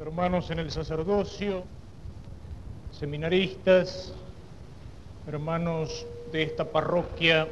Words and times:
hermanos 0.00 0.48
en 0.50 0.60
el 0.60 0.70
sacerdocio, 0.70 1.64
seminaristas, 2.96 4.12
hermanos 5.26 6.06
de 6.30 6.44
esta 6.44 6.64
parroquia 6.64 7.48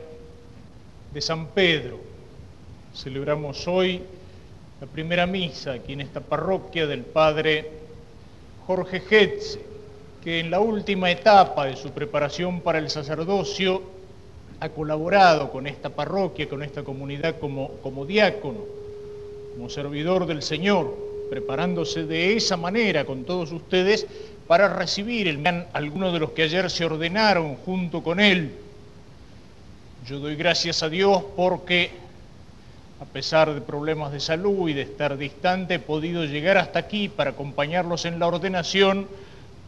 de 1.12 1.20
San 1.20 1.48
Pedro. 1.48 1.98
Celebramos 2.94 3.66
hoy 3.66 4.00
la 4.80 4.86
primera 4.86 5.26
misa 5.26 5.72
aquí 5.72 5.94
en 5.94 6.02
esta 6.02 6.20
parroquia 6.20 6.86
del 6.86 7.02
padre 7.02 7.68
Jorge 8.64 9.02
Hetze, 9.10 9.60
que 10.22 10.38
en 10.38 10.52
la 10.52 10.60
última 10.60 11.10
etapa 11.10 11.64
de 11.66 11.74
su 11.74 11.90
preparación 11.90 12.60
para 12.60 12.78
el 12.78 12.90
sacerdocio 12.90 13.82
ha 14.60 14.68
colaborado 14.68 15.50
con 15.50 15.66
esta 15.66 15.90
parroquia, 15.90 16.48
con 16.48 16.62
esta 16.62 16.84
comunidad 16.84 17.40
como, 17.40 17.72
como 17.82 18.06
diácono, 18.06 18.60
como 19.56 19.68
servidor 19.68 20.26
del 20.26 20.42
Señor 20.42 21.05
preparándose 21.28 22.04
de 22.04 22.36
esa 22.36 22.56
manera 22.56 23.04
con 23.04 23.24
todos 23.24 23.52
ustedes 23.52 24.06
para 24.46 24.72
recibir 24.74 25.28
el, 25.28 25.44
algunos 25.72 26.12
de 26.12 26.20
los 26.20 26.30
que 26.30 26.42
ayer 26.42 26.70
se 26.70 26.84
ordenaron 26.84 27.56
junto 27.56 28.02
con 28.02 28.20
él. 28.20 28.52
Yo 30.06 30.20
doy 30.20 30.36
gracias 30.36 30.82
a 30.82 30.88
Dios 30.88 31.22
porque, 31.34 31.90
a 33.00 33.04
pesar 33.04 33.52
de 33.52 33.60
problemas 33.60 34.12
de 34.12 34.20
salud 34.20 34.68
y 34.68 34.72
de 34.72 34.82
estar 34.82 35.16
distante, 35.18 35.74
he 35.74 35.78
podido 35.78 36.24
llegar 36.24 36.58
hasta 36.58 36.78
aquí 36.78 37.08
para 37.08 37.30
acompañarlos 37.30 38.04
en 38.04 38.18
la 38.18 38.28
ordenación 38.28 39.08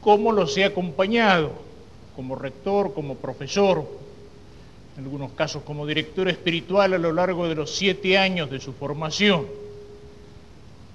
como 0.01 0.31
los 0.31 0.57
he 0.57 0.65
acompañado, 0.65 1.53
como 2.15 2.37
rector, 2.37 2.95
como 2.95 3.17
profesor, 3.17 3.85
en 4.97 5.05
algunos 5.05 5.33
casos 5.33 5.63
como 5.65 5.87
director 5.87 6.29
espiritual 6.29 6.95
a 6.95 6.99
lo 6.99 7.13
largo 7.13 7.49
de 7.49 7.57
los 7.57 7.75
siete 7.75 8.17
años 8.17 8.51
de 8.51 8.61
su 8.61 8.73
formación 8.73 9.47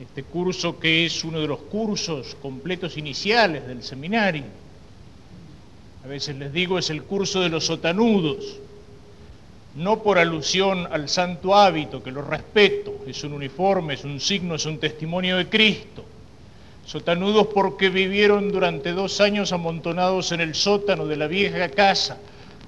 este 0.03 0.23
curso 0.23 0.79
que 0.79 1.05
es 1.05 1.23
uno 1.23 1.39
de 1.39 1.47
los 1.47 1.59
cursos 1.59 2.35
completos 2.41 2.97
iniciales 2.97 3.65
del 3.65 3.83
seminario. 3.83 4.43
A 6.03 6.07
veces 6.07 6.35
les 6.35 6.51
digo 6.51 6.77
es 6.77 6.89
el 6.89 7.03
curso 7.03 7.39
de 7.39 7.49
los 7.49 7.65
sotanudos, 7.65 8.59
no 9.75 10.03
por 10.03 10.19
alusión 10.19 10.87
al 10.91 11.07
santo 11.07 11.55
hábito, 11.55 12.03
que 12.03 12.11
lo 12.11 12.21
respeto, 12.21 13.03
es 13.07 13.23
un 13.23 13.33
uniforme, 13.33 13.93
es 13.93 14.03
un 14.03 14.19
signo, 14.19 14.55
es 14.55 14.65
un 14.65 14.77
testimonio 14.77 15.37
de 15.37 15.47
Cristo. 15.47 16.03
Sotanudos 16.85 17.47
porque 17.47 17.89
vivieron 17.89 18.51
durante 18.51 18.91
dos 18.91 19.21
años 19.21 19.53
amontonados 19.53 20.33
en 20.33 20.41
el 20.41 20.53
sótano 20.53 21.07
de 21.07 21.15
la 21.15 21.27
vieja 21.27 21.69
casa 21.69 22.17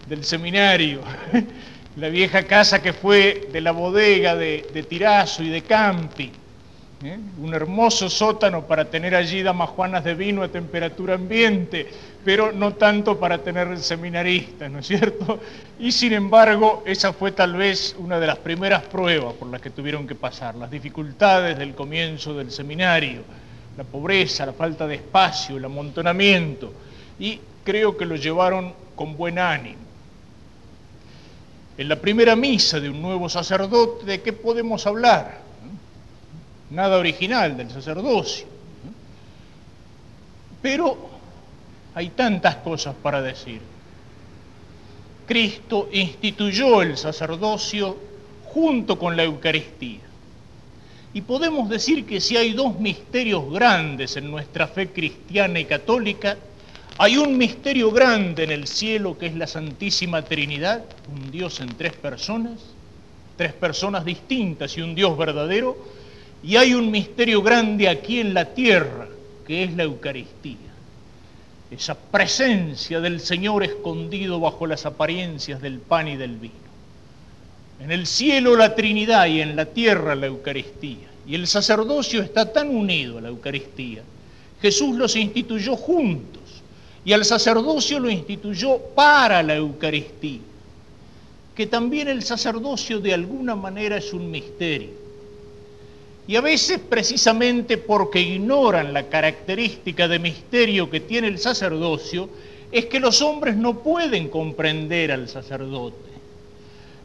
del 0.07 0.23
seminario, 0.23 1.01
la 1.97 2.07
vieja 2.07 2.43
casa 2.43 2.81
que 2.81 2.93
fue 2.93 3.49
de 3.51 3.59
la 3.59 3.71
bodega 3.71 4.35
de, 4.35 4.65
de 4.73 4.83
Tirazo 4.83 5.43
y 5.43 5.49
de 5.49 5.61
Campi 5.63 6.31
¿eh? 7.07 7.19
un 7.41 7.53
hermoso 7.53 8.09
sótano 8.09 8.65
para 8.65 8.85
tener 8.85 9.15
allí 9.15 9.41
damas 9.43 9.69
juanas 9.69 10.03
de 10.03 10.15
vino 10.15 10.43
a 10.43 10.47
temperatura 10.47 11.15
ambiente, 11.15 11.87
pero 12.23 12.51
no 12.51 12.73
tanto 12.73 13.19
para 13.19 13.37
tener 13.39 13.77
seminaristas, 13.79 14.71
¿no 14.71 14.79
es 14.79 14.87
cierto? 14.87 15.39
Y 15.79 15.91
sin 15.91 16.13
embargo, 16.13 16.83
esa 16.85 17.13
fue 17.13 17.31
tal 17.31 17.55
vez 17.55 17.95
una 17.99 18.19
de 18.19 18.27
las 18.27 18.37
primeras 18.37 18.83
pruebas 18.83 19.33
por 19.33 19.49
las 19.49 19.61
que 19.61 19.69
tuvieron 19.69 20.07
que 20.07 20.15
pasar, 20.15 20.55
las 20.55 20.71
dificultades 20.71 21.57
del 21.57 21.75
comienzo 21.75 22.33
del 22.33 22.51
seminario, 22.51 23.21
la 23.77 23.83
pobreza, 23.83 24.45
la 24.45 24.53
falta 24.53 24.87
de 24.87 24.95
espacio, 24.95 25.57
el 25.57 25.65
amontonamiento, 25.65 26.73
y 27.19 27.39
creo 27.63 27.95
que 27.97 28.05
lo 28.05 28.15
llevaron 28.15 28.73
con 28.95 29.15
buen 29.15 29.39
ánimo. 29.39 29.85
En 31.77 31.89
la 31.89 31.97
primera 31.97 32.37
misa 32.37 32.79
de 32.79 32.89
un 32.89 33.01
nuevo 33.01 33.27
sacerdote, 33.27 34.05
¿de 34.05 34.21
qué 34.21 34.31
podemos 34.31 34.87
hablar? 34.87 35.44
Nada 36.69 36.97
original 36.97 37.55
del 37.55 37.69
sacerdocio. 37.69 38.47
Pero 40.61 41.09
hay 41.93 42.09
tantas 42.09 42.57
cosas 42.57 42.95
para 43.01 43.21
decir. 43.21 43.61
Cristo 45.27 45.89
instituyó 45.91 46.81
el 46.81 46.97
sacerdocio 46.97 47.97
junto 48.45 48.97
con 48.97 49.15
la 49.15 49.23
Eucaristía. 49.23 50.01
Y 51.13 51.21
podemos 51.21 51.69
decir 51.69 52.05
que 52.05 52.19
si 52.19 52.35
hay 52.35 52.53
dos 52.53 52.79
misterios 52.79 53.49
grandes 53.51 54.17
en 54.17 54.29
nuestra 54.29 54.67
fe 54.67 54.89
cristiana 54.89 55.59
y 55.59 55.65
católica, 55.65 56.37
hay 56.97 57.17
un 57.17 57.37
misterio 57.37 57.91
grande 57.91 58.43
en 58.43 58.51
el 58.51 58.67
cielo 58.67 59.17
que 59.17 59.27
es 59.27 59.35
la 59.35 59.47
Santísima 59.47 60.21
Trinidad, 60.23 60.83
un 61.13 61.31
Dios 61.31 61.59
en 61.59 61.69
tres 61.75 61.93
personas, 61.93 62.59
tres 63.37 63.53
personas 63.53 64.05
distintas 64.05 64.77
y 64.77 64.81
un 64.81 64.95
Dios 64.95 65.17
verdadero, 65.17 65.77
y 66.45 66.57
hay 66.57 66.75
un 66.75 66.91
misterio 66.91 67.41
grande 67.41 67.89
aquí 67.89 68.19
en 68.19 68.35
la 68.35 68.45
tierra, 68.53 69.07
que 69.47 69.63
es 69.63 69.73
la 69.73 69.81
Eucaristía. 69.81 70.57
Esa 71.71 71.95
presencia 71.95 72.99
del 72.99 73.19
Señor 73.19 73.63
escondido 73.63 74.39
bajo 74.39 74.67
las 74.67 74.85
apariencias 74.85 75.59
del 75.59 75.79
pan 75.79 76.07
y 76.07 76.17
del 76.17 76.35
vino. 76.35 76.53
En 77.79 77.91
el 77.91 78.05
cielo 78.05 78.55
la 78.55 78.75
Trinidad 78.75 79.25
y 79.25 79.41
en 79.41 79.55
la 79.55 79.65
tierra 79.65 80.13
la 80.13 80.27
Eucaristía. 80.27 81.07
Y 81.25 81.33
el 81.33 81.47
sacerdocio 81.47 82.21
está 82.21 82.53
tan 82.53 82.69
unido 82.69 83.17
a 83.17 83.21
la 83.21 83.29
Eucaristía. 83.29 84.03
Jesús 84.61 84.95
los 84.95 85.15
instituyó 85.15 85.75
juntos 85.75 86.43
y 87.03 87.13
al 87.13 87.25
sacerdocio 87.25 87.99
lo 87.99 88.09
instituyó 88.09 88.77
para 88.93 89.41
la 89.41 89.55
Eucaristía. 89.55 90.41
Que 91.55 91.65
también 91.65 92.07
el 92.07 92.21
sacerdocio 92.21 92.99
de 92.99 93.15
alguna 93.15 93.55
manera 93.55 93.97
es 93.97 94.13
un 94.13 94.29
misterio 94.29 95.04
y 96.27 96.35
a 96.35 96.41
veces 96.41 96.79
precisamente 96.79 97.77
porque 97.77 98.19
ignoran 98.19 98.93
la 98.93 99.07
característica 99.07 100.07
de 100.07 100.19
misterio 100.19 100.89
que 100.89 100.99
tiene 100.99 101.27
el 101.27 101.37
sacerdocio, 101.37 102.29
es 102.71 102.85
que 102.85 102.99
los 102.99 103.21
hombres 103.21 103.55
no 103.55 103.79
pueden 103.79 104.29
comprender 104.29 105.11
al 105.11 105.29
sacerdote. 105.29 106.09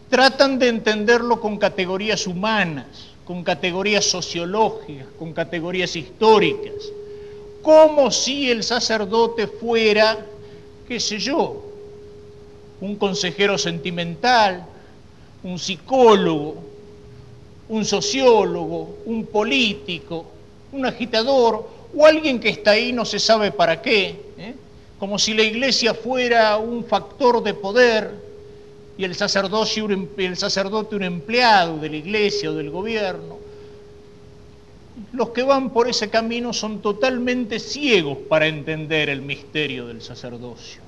Tratan 0.09 0.59
de 0.59 0.69
entenderlo 0.69 1.41
con 1.41 1.59
categorías 1.59 2.27
humanas, 2.27 2.87
con 3.25 3.45
categorías 3.45 4.05
sociológicas, 4.07 5.07
con 5.19 5.33
categorías 5.33 5.95
históricas, 5.95 6.75
como 7.63 8.11
si 8.11 8.51
el 8.51 8.65
sacerdote 8.65 9.47
fuera, 9.47 10.19
qué 10.89 10.99
sé 10.99 11.19
yo, 11.19 11.63
un 12.81 12.97
consejero 12.97 13.59
sentimental, 13.59 14.65
un 15.43 15.59
psicólogo, 15.59 16.70
un 17.71 17.85
sociólogo, 17.85 18.99
un 19.07 19.27
político, 19.27 20.27
un 20.73 20.87
agitador 20.87 21.69
o 21.97 22.05
alguien 22.05 22.41
que 22.41 22.49
está 22.49 22.73
ahí 22.73 22.93
no 22.93 23.05
se 23.05 23.19
sabe 23.19 23.53
para 23.53 23.81
qué, 23.81 24.17
¿eh? 24.39 24.55
como 24.99 25.19
si 25.19 25.35
la 25.35 25.45
iglesia 25.45 25.95
fuera 25.95 26.59
un 26.59 26.85
factor 26.85 27.43
de 27.43 27.55
poder 27.55 28.11
y 28.99 29.05
el, 29.05 29.15
sacerdocio, 29.15 29.89
el 29.89 30.37
sacerdote 30.37 30.97
un 30.97 31.05
empleado 31.05 31.79
de 31.79 31.91
la 31.91 31.97
iglesia 31.97 32.51
o 32.51 32.55
del 32.55 32.71
gobierno. 32.71 33.39
Los 35.13 35.31
que 35.31 35.43
van 35.43 35.71
por 35.71 35.89
ese 35.89 36.11
camino 36.11 36.53
son 36.53 36.83
totalmente 36.83 37.61
ciegos 37.61 38.19
para 38.29 38.49
entender 38.49 39.09
el 39.09 39.23
misterio 39.23 39.87
del 39.87 40.03
sacerdocio, 40.03 40.83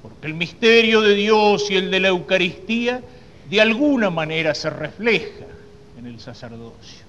porque 0.00 0.28
el 0.28 0.34
misterio 0.34 1.00
de 1.00 1.14
Dios 1.14 1.70
y 1.70 1.76
el 1.76 1.90
de 1.90 2.00
la 2.00 2.08
Eucaristía 2.08 3.02
de 3.50 3.60
alguna 3.60 4.10
manera 4.10 4.54
se 4.54 4.70
refleja 4.70 5.59
en 6.00 6.06
el 6.06 6.20
sacerdocio. 6.20 7.04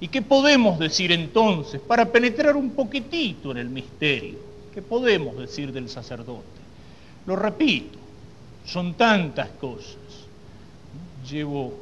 ¿Y 0.00 0.08
qué 0.08 0.22
podemos 0.22 0.78
decir 0.78 1.10
entonces 1.10 1.80
para 1.80 2.12
penetrar 2.12 2.56
un 2.56 2.70
poquitito 2.70 3.50
en 3.52 3.58
el 3.58 3.68
misterio? 3.68 4.38
¿Qué 4.74 4.82
podemos 4.82 5.36
decir 5.38 5.72
del 5.72 5.88
sacerdote? 5.88 6.58
Lo 7.26 7.36
repito, 7.36 7.98
son 8.64 8.94
tantas 8.94 9.48
cosas. 9.60 9.96
Llevo 11.28 11.74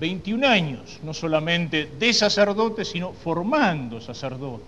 21 0.00 0.46
años, 0.46 1.00
no 1.02 1.14
solamente 1.14 1.90
de 1.98 2.12
sacerdote, 2.12 2.84
sino 2.84 3.12
formando 3.12 4.00
sacerdotes. 4.00 4.66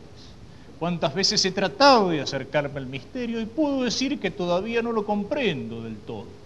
Cuántas 0.79 1.15
veces 1.15 1.45
he 1.45 1.53
tratado 1.53 2.11
de 2.11 2.21
acercarme 2.21 2.79
al 2.79 2.87
misterio 2.87 3.41
y 3.41 3.47
puedo 3.47 3.83
decir 3.83 4.21
que 4.21 4.31
todavía 4.31 4.81
no 4.81 4.93
lo 4.93 5.05
comprendo 5.05 5.83
del 5.83 5.97
todo 5.97 6.38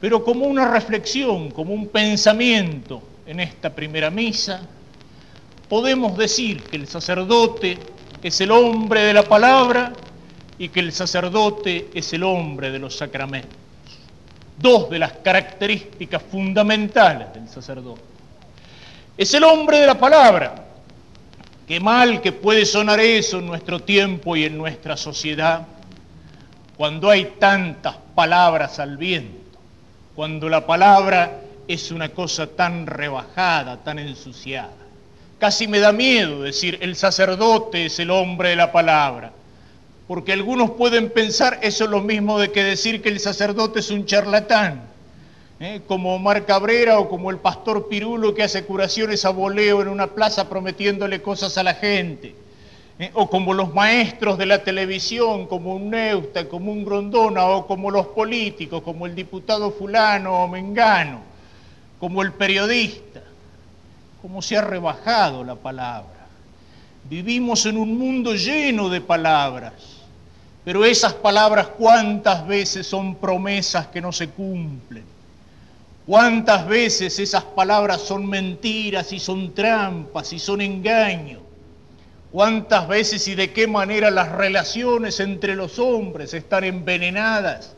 pero 0.00 0.22
como 0.22 0.46
una 0.46 0.70
reflexión, 0.70 1.50
como 1.50 1.74
un 1.74 1.88
pensamiento 1.88 3.02
en 3.26 3.40
esta 3.40 3.70
primera 3.70 4.10
misa, 4.10 4.60
podemos 5.68 6.16
decir 6.16 6.62
que 6.62 6.76
el 6.76 6.86
sacerdote 6.86 7.78
es 8.22 8.40
el 8.40 8.50
hombre 8.52 9.02
de 9.02 9.12
la 9.12 9.24
palabra 9.24 9.92
y 10.56 10.68
que 10.68 10.80
el 10.80 10.92
sacerdote 10.92 11.88
es 11.92 12.12
el 12.12 12.22
hombre 12.22 12.70
de 12.70 12.78
los 12.78 12.96
sacramentos. 12.96 13.56
Dos 14.56 14.90
de 14.90 14.98
las 14.98 15.12
características 15.12 16.22
fundamentales 16.22 17.32
del 17.34 17.48
sacerdote. 17.48 18.02
Es 19.16 19.34
el 19.34 19.44
hombre 19.44 19.78
de 19.78 19.86
la 19.86 19.98
palabra. 19.98 20.64
Qué 21.66 21.80
mal 21.80 22.20
que 22.20 22.32
puede 22.32 22.64
sonar 22.64 22.98
eso 22.98 23.38
en 23.38 23.46
nuestro 23.46 23.80
tiempo 23.80 24.36
y 24.36 24.44
en 24.44 24.56
nuestra 24.56 24.96
sociedad, 24.96 25.66
cuando 26.76 27.10
hay 27.10 27.34
tantas 27.38 27.96
palabras 28.14 28.78
al 28.78 28.96
viento 28.96 29.47
cuando 30.18 30.48
la 30.48 30.66
palabra 30.66 31.42
es 31.68 31.92
una 31.92 32.08
cosa 32.08 32.48
tan 32.48 32.88
rebajada, 32.88 33.84
tan 33.84 34.00
ensuciada. 34.00 34.74
Casi 35.38 35.68
me 35.68 35.78
da 35.78 35.92
miedo 35.92 36.42
decir 36.42 36.76
el 36.80 36.96
sacerdote 36.96 37.86
es 37.86 38.00
el 38.00 38.10
hombre 38.10 38.48
de 38.48 38.56
la 38.56 38.72
palabra, 38.72 39.30
porque 40.08 40.32
algunos 40.32 40.72
pueden 40.72 41.10
pensar 41.10 41.60
eso 41.62 41.84
es 41.84 41.90
lo 41.90 42.00
mismo 42.00 42.40
de 42.40 42.50
que 42.50 42.64
decir 42.64 43.00
que 43.00 43.10
el 43.10 43.20
sacerdote 43.20 43.78
es 43.78 43.92
un 43.92 44.06
charlatán, 44.06 44.82
¿eh? 45.60 45.82
como 45.86 46.16
Omar 46.16 46.44
Cabrera 46.46 46.98
o 46.98 47.08
como 47.08 47.30
el 47.30 47.36
pastor 47.36 47.86
Pirulo 47.88 48.34
que 48.34 48.42
hace 48.42 48.64
curaciones 48.64 49.24
a 49.24 49.30
voleo 49.30 49.82
en 49.82 49.86
una 49.86 50.08
plaza 50.08 50.48
prometiéndole 50.48 51.22
cosas 51.22 51.56
a 51.58 51.62
la 51.62 51.74
gente. 51.74 52.34
¿Eh? 52.98 53.10
o 53.14 53.30
como 53.30 53.54
los 53.54 53.72
maestros 53.74 54.38
de 54.38 54.46
la 54.46 54.62
televisión, 54.62 55.46
como 55.46 55.74
un 55.74 55.90
Neusta, 55.90 56.48
como 56.48 56.72
un 56.72 56.84
Grondona, 56.84 57.46
o 57.46 57.66
como 57.66 57.90
los 57.90 58.06
políticos, 58.08 58.82
como 58.82 59.06
el 59.06 59.14
diputado 59.14 59.70
fulano 59.70 60.42
o 60.42 60.48
mengano, 60.48 61.20
como 61.98 62.22
el 62.22 62.32
periodista, 62.32 63.22
como 64.20 64.42
se 64.42 64.56
ha 64.56 64.62
rebajado 64.62 65.44
la 65.44 65.54
palabra. 65.54 66.26
Vivimos 67.08 67.64
en 67.66 67.78
un 67.78 67.96
mundo 67.96 68.34
lleno 68.34 68.88
de 68.88 69.00
palabras, 69.00 69.72
pero 70.64 70.84
esas 70.84 71.14
palabras 71.14 71.68
cuántas 71.68 72.46
veces 72.46 72.86
son 72.86 73.14
promesas 73.14 73.86
que 73.86 74.00
no 74.00 74.12
se 74.12 74.28
cumplen. 74.28 75.04
¿Cuántas 76.04 76.66
veces 76.66 77.18
esas 77.18 77.44
palabras 77.44 78.00
son 78.00 78.26
mentiras 78.26 79.12
y 79.12 79.18
son 79.18 79.54
trampas 79.54 80.32
y 80.32 80.38
son 80.38 80.62
engaños? 80.62 81.40
Cuántas 82.30 82.88
veces 82.88 83.26
y 83.28 83.34
de 83.34 83.52
qué 83.52 83.66
manera 83.66 84.10
las 84.10 84.32
relaciones 84.32 85.20
entre 85.20 85.56
los 85.56 85.78
hombres 85.78 86.34
están 86.34 86.64
envenenadas, 86.64 87.74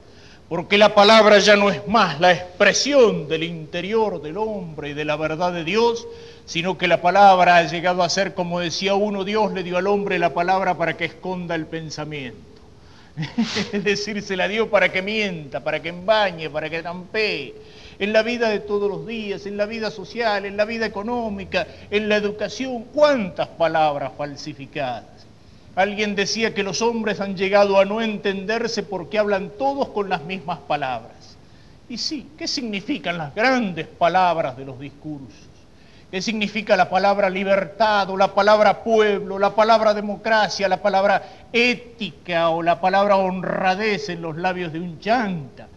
porque 0.48 0.78
la 0.78 0.94
palabra 0.94 1.38
ya 1.38 1.56
no 1.56 1.70
es 1.70 1.86
más 1.86 2.18
la 2.18 2.32
expresión 2.32 3.28
del 3.28 3.44
interior 3.44 4.20
del 4.20 4.36
hombre 4.36 4.90
y 4.90 4.94
de 4.94 5.04
la 5.04 5.16
verdad 5.16 5.52
de 5.52 5.64
Dios, 5.64 6.06
sino 6.44 6.76
que 6.76 6.88
la 6.88 7.00
palabra 7.00 7.56
ha 7.56 7.62
llegado 7.62 8.02
a 8.02 8.08
ser, 8.08 8.34
como 8.34 8.58
decía 8.58 8.94
uno, 8.94 9.22
Dios 9.22 9.52
le 9.52 9.62
dio 9.62 9.76
al 9.78 9.86
hombre 9.86 10.18
la 10.18 10.34
palabra 10.34 10.76
para 10.76 10.96
que 10.96 11.04
esconda 11.04 11.54
el 11.54 11.66
pensamiento. 11.66 12.38
es 13.72 13.84
decir, 13.84 14.22
se 14.22 14.36
la 14.36 14.48
dio 14.48 14.70
para 14.70 14.90
que 14.90 15.02
mienta, 15.02 15.62
para 15.62 15.80
que 15.80 15.90
embañe, 15.90 16.50
para 16.50 16.68
que 16.68 16.82
trampee 16.82 17.54
en 18.00 18.14
la 18.14 18.22
vida 18.22 18.48
de 18.48 18.60
todos 18.60 18.90
los 18.90 19.06
días, 19.06 19.44
en 19.44 19.58
la 19.58 19.66
vida 19.66 19.90
social, 19.90 20.46
en 20.46 20.56
la 20.56 20.64
vida 20.64 20.86
económica, 20.86 21.66
en 21.90 22.08
la 22.08 22.16
educación. 22.16 22.84
¿Cuántas 22.94 23.46
palabras 23.46 24.12
falsificadas? 24.16 25.04
Alguien 25.76 26.16
decía 26.16 26.54
que 26.54 26.62
los 26.62 26.80
hombres 26.80 27.20
han 27.20 27.36
llegado 27.36 27.78
a 27.78 27.84
no 27.84 28.00
entenderse 28.00 28.82
porque 28.82 29.18
hablan 29.18 29.50
todos 29.50 29.88
con 29.88 30.08
las 30.08 30.24
mismas 30.24 30.58
palabras. 30.60 31.36
Y 31.90 31.98
sí, 31.98 32.30
¿qué 32.38 32.48
significan 32.48 33.18
las 33.18 33.34
grandes 33.34 33.86
palabras 33.86 34.56
de 34.56 34.64
los 34.64 34.80
discursos? 34.80 35.50
¿Qué 36.10 36.22
significa 36.22 36.76
la 36.76 36.88
palabra 36.88 37.28
libertad 37.28 38.08
o 38.10 38.16
la 38.16 38.34
palabra 38.34 38.82
pueblo, 38.82 39.38
la 39.38 39.54
palabra 39.54 39.92
democracia, 39.92 40.68
la 40.68 40.80
palabra 40.80 41.22
ética 41.52 42.48
o 42.48 42.62
la 42.62 42.80
palabra 42.80 43.16
honradez 43.16 44.08
en 44.08 44.22
los 44.22 44.36
labios 44.36 44.72
de 44.72 44.80
un 44.80 44.98
chanta? 44.98 45.68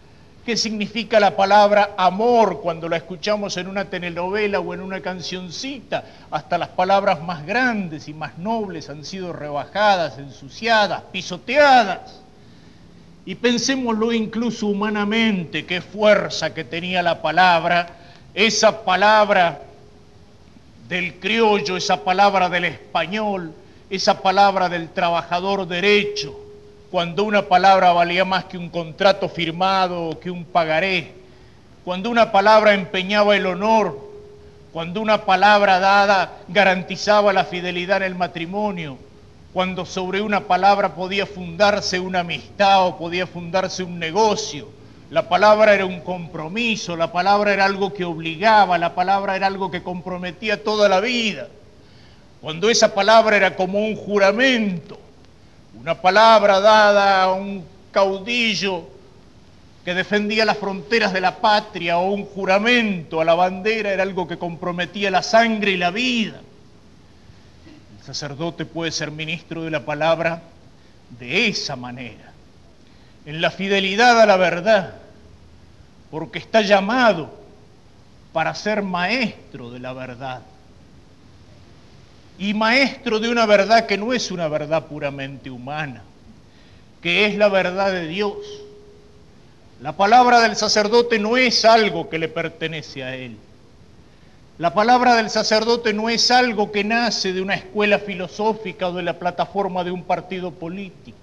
Qué 0.44 0.56
significa 0.56 1.18
la 1.18 1.36
palabra 1.36 1.94
amor 1.96 2.60
cuando 2.60 2.88
la 2.88 2.98
escuchamos 2.98 3.56
en 3.56 3.66
una 3.66 3.86
telenovela 3.86 4.60
o 4.60 4.74
en 4.74 4.80
una 4.80 5.00
cancioncita. 5.00 6.04
Hasta 6.30 6.58
las 6.58 6.68
palabras 6.68 7.22
más 7.22 7.46
grandes 7.46 8.08
y 8.08 8.14
más 8.14 8.36
nobles 8.36 8.90
han 8.90 9.04
sido 9.04 9.32
rebajadas, 9.32 10.18
ensuciadas, 10.18 11.02
pisoteadas. 11.12 12.20
Y 13.24 13.36
pensémoslo 13.36 14.12
incluso 14.12 14.66
humanamente, 14.66 15.64
qué 15.64 15.80
fuerza 15.80 16.52
que 16.52 16.64
tenía 16.64 17.02
la 17.02 17.22
palabra, 17.22 17.88
esa 18.34 18.84
palabra 18.84 19.62
del 20.88 21.14
criollo, 21.20 21.78
esa 21.78 22.04
palabra 22.04 22.50
del 22.50 22.66
español, 22.66 23.54
esa 23.88 24.20
palabra 24.20 24.68
del 24.68 24.90
trabajador 24.90 25.66
derecho, 25.66 26.43
cuando 26.94 27.24
una 27.24 27.42
palabra 27.42 27.92
valía 27.92 28.24
más 28.24 28.44
que 28.44 28.56
un 28.56 28.68
contrato 28.68 29.28
firmado 29.28 30.10
o 30.10 30.20
que 30.20 30.30
un 30.30 30.44
pagaré, 30.44 31.10
cuando 31.84 32.08
una 32.08 32.30
palabra 32.30 32.72
empeñaba 32.72 33.34
el 33.34 33.46
honor, 33.46 33.98
cuando 34.72 35.00
una 35.00 35.24
palabra 35.24 35.80
dada 35.80 36.36
garantizaba 36.46 37.32
la 37.32 37.46
fidelidad 37.46 37.96
en 37.96 38.04
el 38.04 38.14
matrimonio, 38.14 38.96
cuando 39.52 39.84
sobre 39.84 40.20
una 40.20 40.42
palabra 40.42 40.94
podía 40.94 41.26
fundarse 41.26 41.98
una 41.98 42.20
amistad 42.20 42.86
o 42.86 42.96
podía 42.96 43.26
fundarse 43.26 43.82
un 43.82 43.98
negocio. 43.98 44.68
La 45.10 45.28
palabra 45.28 45.74
era 45.74 45.86
un 45.86 45.98
compromiso, 45.98 46.96
la 46.96 47.10
palabra 47.10 47.52
era 47.52 47.64
algo 47.64 47.92
que 47.92 48.04
obligaba, 48.04 48.78
la 48.78 48.94
palabra 48.94 49.34
era 49.34 49.48
algo 49.48 49.68
que 49.68 49.82
comprometía 49.82 50.62
toda 50.62 50.88
la 50.88 51.00
vida. 51.00 51.48
Cuando 52.40 52.70
esa 52.70 52.94
palabra 52.94 53.36
era 53.36 53.56
como 53.56 53.80
un 53.80 53.96
juramento, 53.96 55.00
una 55.84 56.00
palabra 56.00 56.60
dada 56.60 57.24
a 57.24 57.32
un 57.34 57.62
caudillo 57.92 58.88
que 59.84 59.92
defendía 59.92 60.46
las 60.46 60.56
fronteras 60.56 61.12
de 61.12 61.20
la 61.20 61.42
patria 61.42 61.98
o 61.98 62.10
un 62.10 62.24
juramento 62.24 63.20
a 63.20 63.24
la 63.26 63.34
bandera 63.34 63.92
era 63.92 64.02
algo 64.02 64.26
que 64.26 64.38
comprometía 64.38 65.10
la 65.10 65.22
sangre 65.22 65.72
y 65.72 65.76
la 65.76 65.90
vida. 65.90 66.40
El 67.98 68.02
sacerdote 68.02 68.64
puede 68.64 68.92
ser 68.92 69.10
ministro 69.10 69.62
de 69.62 69.70
la 69.70 69.84
palabra 69.84 70.40
de 71.18 71.48
esa 71.48 71.76
manera, 71.76 72.32
en 73.26 73.42
la 73.42 73.50
fidelidad 73.50 74.18
a 74.22 74.24
la 74.24 74.38
verdad, 74.38 74.94
porque 76.10 76.38
está 76.38 76.62
llamado 76.62 77.28
para 78.32 78.54
ser 78.54 78.80
maestro 78.80 79.70
de 79.70 79.80
la 79.80 79.92
verdad 79.92 80.40
y 82.38 82.54
maestro 82.54 83.20
de 83.20 83.28
una 83.28 83.46
verdad 83.46 83.86
que 83.86 83.96
no 83.96 84.12
es 84.12 84.30
una 84.30 84.48
verdad 84.48 84.86
puramente 84.86 85.50
humana, 85.50 86.02
que 87.00 87.26
es 87.26 87.36
la 87.36 87.48
verdad 87.48 87.92
de 87.92 88.06
Dios. 88.08 88.36
La 89.80 89.92
palabra 89.92 90.40
del 90.40 90.56
sacerdote 90.56 91.18
no 91.18 91.36
es 91.36 91.64
algo 91.64 92.08
que 92.08 92.18
le 92.18 92.28
pertenece 92.28 93.04
a 93.04 93.14
él. 93.14 93.36
La 94.56 94.72
palabra 94.72 95.16
del 95.16 95.30
sacerdote 95.30 95.92
no 95.92 96.08
es 96.08 96.30
algo 96.30 96.70
que 96.70 96.84
nace 96.84 97.32
de 97.32 97.42
una 97.42 97.54
escuela 97.54 97.98
filosófica 97.98 98.88
o 98.88 98.92
de 98.92 99.02
la 99.02 99.18
plataforma 99.18 99.82
de 99.82 99.90
un 99.90 100.04
partido 100.04 100.52
político. 100.52 101.18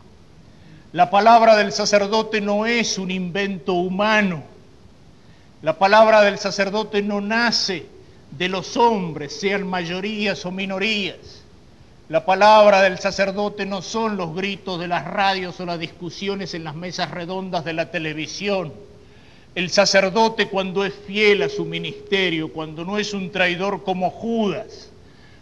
La 0.91 1.09
palabra 1.09 1.55
del 1.55 1.71
sacerdote 1.71 2.41
no 2.41 2.65
es 2.65 2.97
un 2.97 3.09
invento 3.09 3.73
humano. 3.73 4.43
La 5.61 5.77
palabra 5.77 6.21
del 6.21 6.37
sacerdote 6.37 7.01
no 7.01 7.21
nace 7.21 7.85
de 8.31 8.50
los 8.50 8.78
hombres, 8.78 9.39
sean 9.39 9.68
mayorías 9.68 10.45
o 10.45 10.51
minorías. 10.51 11.44
La 12.10 12.25
palabra 12.25 12.81
del 12.81 13.00
sacerdote 13.00 13.66
no 13.66 13.81
son 13.81 14.18
los 14.18 14.35
gritos 14.35 14.80
de 14.80 14.88
las 14.88 15.06
radios 15.06 15.59
o 15.59 15.66
las 15.66 15.80
discusiones 15.80 16.54
en 16.54 16.64
las 16.64 16.76
mesas 16.76 17.11
redondas 17.11 17.64
de 17.64 17.73
la 17.73 17.90
televisión. 17.90 18.73
El 19.54 19.69
sacerdote 19.69 20.47
cuando 20.47 20.85
es 20.85 20.94
fiel 20.94 21.44
a 21.44 21.50
su 21.50 21.66
ministerio, 21.66 22.52
cuando 22.52 22.85
no 22.85 22.97
es 22.97 23.14
un 23.14 23.31
traidor 23.31 23.83
como 23.83 24.09
Judas, 24.09 24.90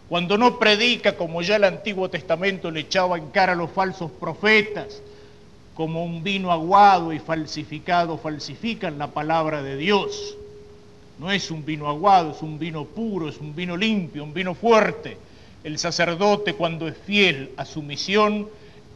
cuando 0.09 0.37
no 0.37 0.57
predica 0.57 1.15
como 1.15 1.43
ya 1.43 1.57
el 1.57 1.63
Antiguo 1.63 2.09
Testamento 2.09 2.71
le 2.71 2.81
echaba 2.81 3.17
en 3.17 3.29
cara 3.29 3.53
a 3.53 3.55
los 3.55 3.69
falsos 3.69 4.09
profetas, 4.11 5.01
como 5.75 6.03
un 6.03 6.23
vino 6.23 6.51
aguado 6.51 7.13
y 7.13 7.19
falsificado 7.19 8.17
falsifican 8.17 8.97
la 8.97 9.07
palabra 9.07 9.61
de 9.61 9.77
Dios. 9.77 10.35
No 11.19 11.29
es 11.33 11.51
un 11.51 11.65
vino 11.65 11.89
aguado, 11.89 12.31
es 12.31 12.41
un 12.41 12.57
vino 12.57 12.85
puro, 12.85 13.27
es 13.27 13.37
un 13.39 13.53
vino 13.53 13.75
limpio, 13.75 14.23
un 14.23 14.33
vino 14.33 14.55
fuerte. 14.55 15.17
El 15.65 15.77
sacerdote 15.77 16.53
cuando 16.53 16.87
es 16.87 16.95
fiel 16.97 17.51
a 17.57 17.65
su 17.65 17.81
misión 17.81 18.47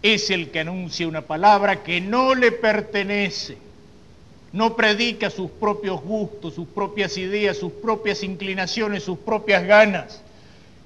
es 0.01 0.29
el 0.29 0.49
que 0.49 0.61
anuncia 0.61 1.05
una 1.05 1.23
palabra 1.23 1.83
que 1.83 1.99
no 1.99 2.33
le 2.33 2.53
pertenece. 2.53 3.57
No 4.53 4.77
predica 4.77 5.29
sus 5.29 5.51
propios 5.51 6.01
gustos, 6.01 6.53
sus 6.53 6.67
propias 6.67 7.17
ideas, 7.17 7.57
sus 7.57 7.73
propias 7.73 8.23
inclinaciones, 8.23 9.03
sus 9.03 9.17
propias 9.17 9.65
ganas. 9.65 10.21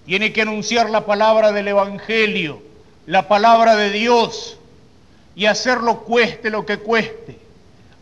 Tiene 0.08 0.34
que 0.34 0.42
anunciar 0.42 0.90
la 0.90 1.06
palabra 1.06 1.52
del 1.52 1.68
Evangelio, 1.68 2.64
la 3.06 3.28
palabra 3.28 3.76
de 3.76 3.92
Dios, 3.92 4.58
y 5.36 5.46
hacerlo 5.46 6.00
cueste 6.00 6.50
lo 6.50 6.66
que 6.66 6.80
cueste 6.80 7.47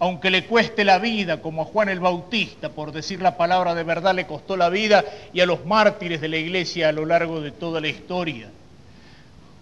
aunque 0.06 0.30
le 0.30 0.46
cueste 0.46 0.84
la 0.84 1.00
vida, 1.00 1.42
como 1.42 1.64
a 1.64 1.66
Juan 1.66 1.90
el 1.90 2.00
Bautista, 2.00 2.70
por 2.70 2.92
decir 2.92 3.22
la 3.22 3.38
palabra 3.38 3.74
de 3.74 3.84
verdad, 3.84 4.14
le 4.14 4.28
costó 4.28 4.56
la 4.56 4.70
vida, 4.70 5.04
y 5.34 5.40
a 5.40 5.48
los 5.48 5.66
mártires 5.66 6.22
de 6.22 6.28
la 6.28 6.38
iglesia 6.38 6.90
a 6.90 6.92
lo 6.92 7.06
largo 7.06 7.42
de 7.42 7.52
toda 7.52 7.82
la 7.82 7.88
historia. 7.88 8.50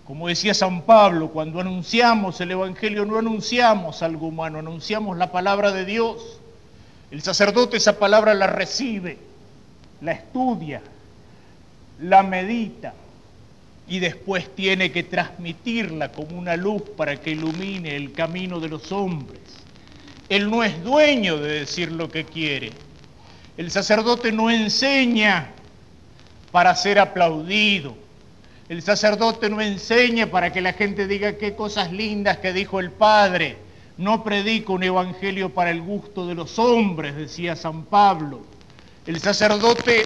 Como 0.05 0.27
decía 0.27 0.53
San 0.53 0.81
Pablo, 0.81 1.29
cuando 1.29 1.61
anunciamos 1.61 2.41
el 2.41 2.51
Evangelio 2.51 3.05
no 3.05 3.17
anunciamos 3.17 4.03
algo 4.03 4.27
humano, 4.27 4.59
anunciamos 4.59 5.17
la 5.17 5.31
palabra 5.31 5.71
de 5.71 5.85
Dios. 5.85 6.39
El 7.09 7.21
sacerdote 7.21 7.77
esa 7.77 7.97
palabra 7.97 8.33
la 8.33 8.47
recibe, 8.47 9.17
la 10.01 10.11
estudia, 10.11 10.81
la 12.01 12.21
medita 12.21 12.93
y 13.87 13.99
después 13.99 14.53
tiene 14.55 14.91
que 14.91 15.03
transmitirla 15.03 16.11
como 16.11 16.37
una 16.37 16.57
luz 16.57 16.83
para 16.97 17.15
que 17.21 17.31
ilumine 17.31 17.95
el 17.95 18.11
camino 18.11 18.59
de 18.59 18.67
los 18.67 18.91
hombres. 18.91 19.62
Él 20.29 20.49
no 20.49 20.63
es 20.63 20.83
dueño 20.83 21.37
de 21.37 21.59
decir 21.59 21.91
lo 21.91 22.09
que 22.09 22.23
quiere. 22.23 22.71
El 23.57 23.69
sacerdote 23.71 24.31
no 24.31 24.49
enseña 24.49 25.51
para 26.51 26.75
ser 26.75 26.99
aplaudido. 26.99 27.95
El 28.69 28.81
sacerdote 28.81 29.49
no 29.49 29.61
enseña 29.61 30.27
para 30.27 30.51
que 30.53 30.61
la 30.61 30.73
gente 30.73 31.07
diga 31.07 31.37
qué 31.37 31.55
cosas 31.55 31.91
lindas 31.91 32.37
que 32.37 32.53
dijo 32.53 32.79
el 32.79 32.91
Padre. 32.91 33.57
No 33.97 34.23
predico 34.23 34.73
un 34.73 34.83
evangelio 34.83 35.49
para 35.49 35.69
el 35.69 35.81
gusto 35.81 36.25
de 36.25 36.35
los 36.35 36.57
hombres, 36.57 37.15
decía 37.15 37.55
San 37.55 37.83
Pablo. 37.83 38.41
El 39.05 39.19
sacerdote 39.19 40.05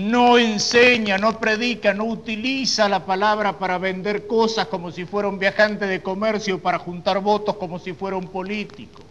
no 0.00 0.38
enseña, 0.38 1.18
no 1.18 1.38
predica, 1.38 1.94
no 1.94 2.04
utiliza 2.04 2.88
la 2.88 3.04
palabra 3.04 3.58
para 3.58 3.78
vender 3.78 4.26
cosas 4.26 4.66
como 4.66 4.90
si 4.90 5.04
fuera 5.04 5.28
un 5.28 5.38
viajante 5.38 5.86
de 5.86 6.02
comercio, 6.02 6.60
para 6.60 6.78
juntar 6.78 7.20
votos 7.20 7.56
como 7.56 7.78
si 7.78 7.92
fuera 7.92 8.16
un 8.16 8.28
político. 8.28 9.02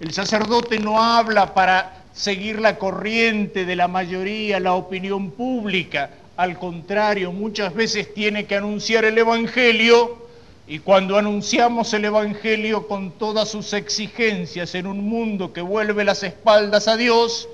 El 0.00 0.14
sacerdote 0.14 0.78
no 0.78 1.02
habla 1.02 1.52
para 1.52 2.04
seguir 2.14 2.58
la 2.58 2.78
corriente 2.78 3.66
de 3.66 3.76
la 3.76 3.86
mayoría, 3.86 4.58
la 4.58 4.72
opinión 4.72 5.30
pública. 5.30 6.08
Al 6.38 6.58
contrario, 6.58 7.32
muchas 7.32 7.74
veces 7.74 8.14
tiene 8.14 8.46
que 8.46 8.56
anunciar 8.56 9.04
el 9.04 9.18
Evangelio 9.18 10.26
y 10.66 10.78
cuando 10.78 11.18
anunciamos 11.18 11.92
el 11.92 12.06
Evangelio 12.06 12.88
con 12.88 13.10
todas 13.10 13.50
sus 13.50 13.74
exigencias 13.74 14.74
en 14.74 14.86
un 14.86 15.06
mundo 15.06 15.52
que 15.52 15.60
vuelve 15.60 16.02
las 16.02 16.22
espaldas 16.22 16.88
a 16.88 16.96
Dios, 16.96 17.46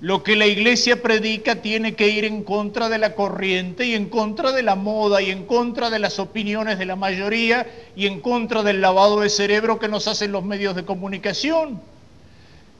lo 0.00 0.22
que 0.22 0.36
la 0.36 0.46
iglesia 0.46 1.00
predica 1.02 1.62
tiene 1.62 1.94
que 1.94 2.08
ir 2.08 2.24
en 2.24 2.42
contra 2.42 2.88
de 2.88 2.98
la 2.98 3.14
corriente 3.14 3.86
y 3.86 3.94
en 3.94 4.08
contra 4.08 4.52
de 4.52 4.62
la 4.62 4.74
moda 4.74 5.22
y 5.22 5.30
en 5.30 5.46
contra 5.46 5.88
de 5.88 5.98
las 5.98 6.18
opiniones 6.18 6.78
de 6.78 6.84
la 6.84 6.96
mayoría 6.96 7.66
y 7.96 8.06
en 8.06 8.20
contra 8.20 8.62
del 8.62 8.80
lavado 8.80 9.20
de 9.20 9.30
cerebro 9.30 9.78
que 9.78 9.88
nos 9.88 10.08
hacen 10.08 10.32
los 10.32 10.44
medios 10.44 10.74
de 10.74 10.84
comunicación. 10.84 11.80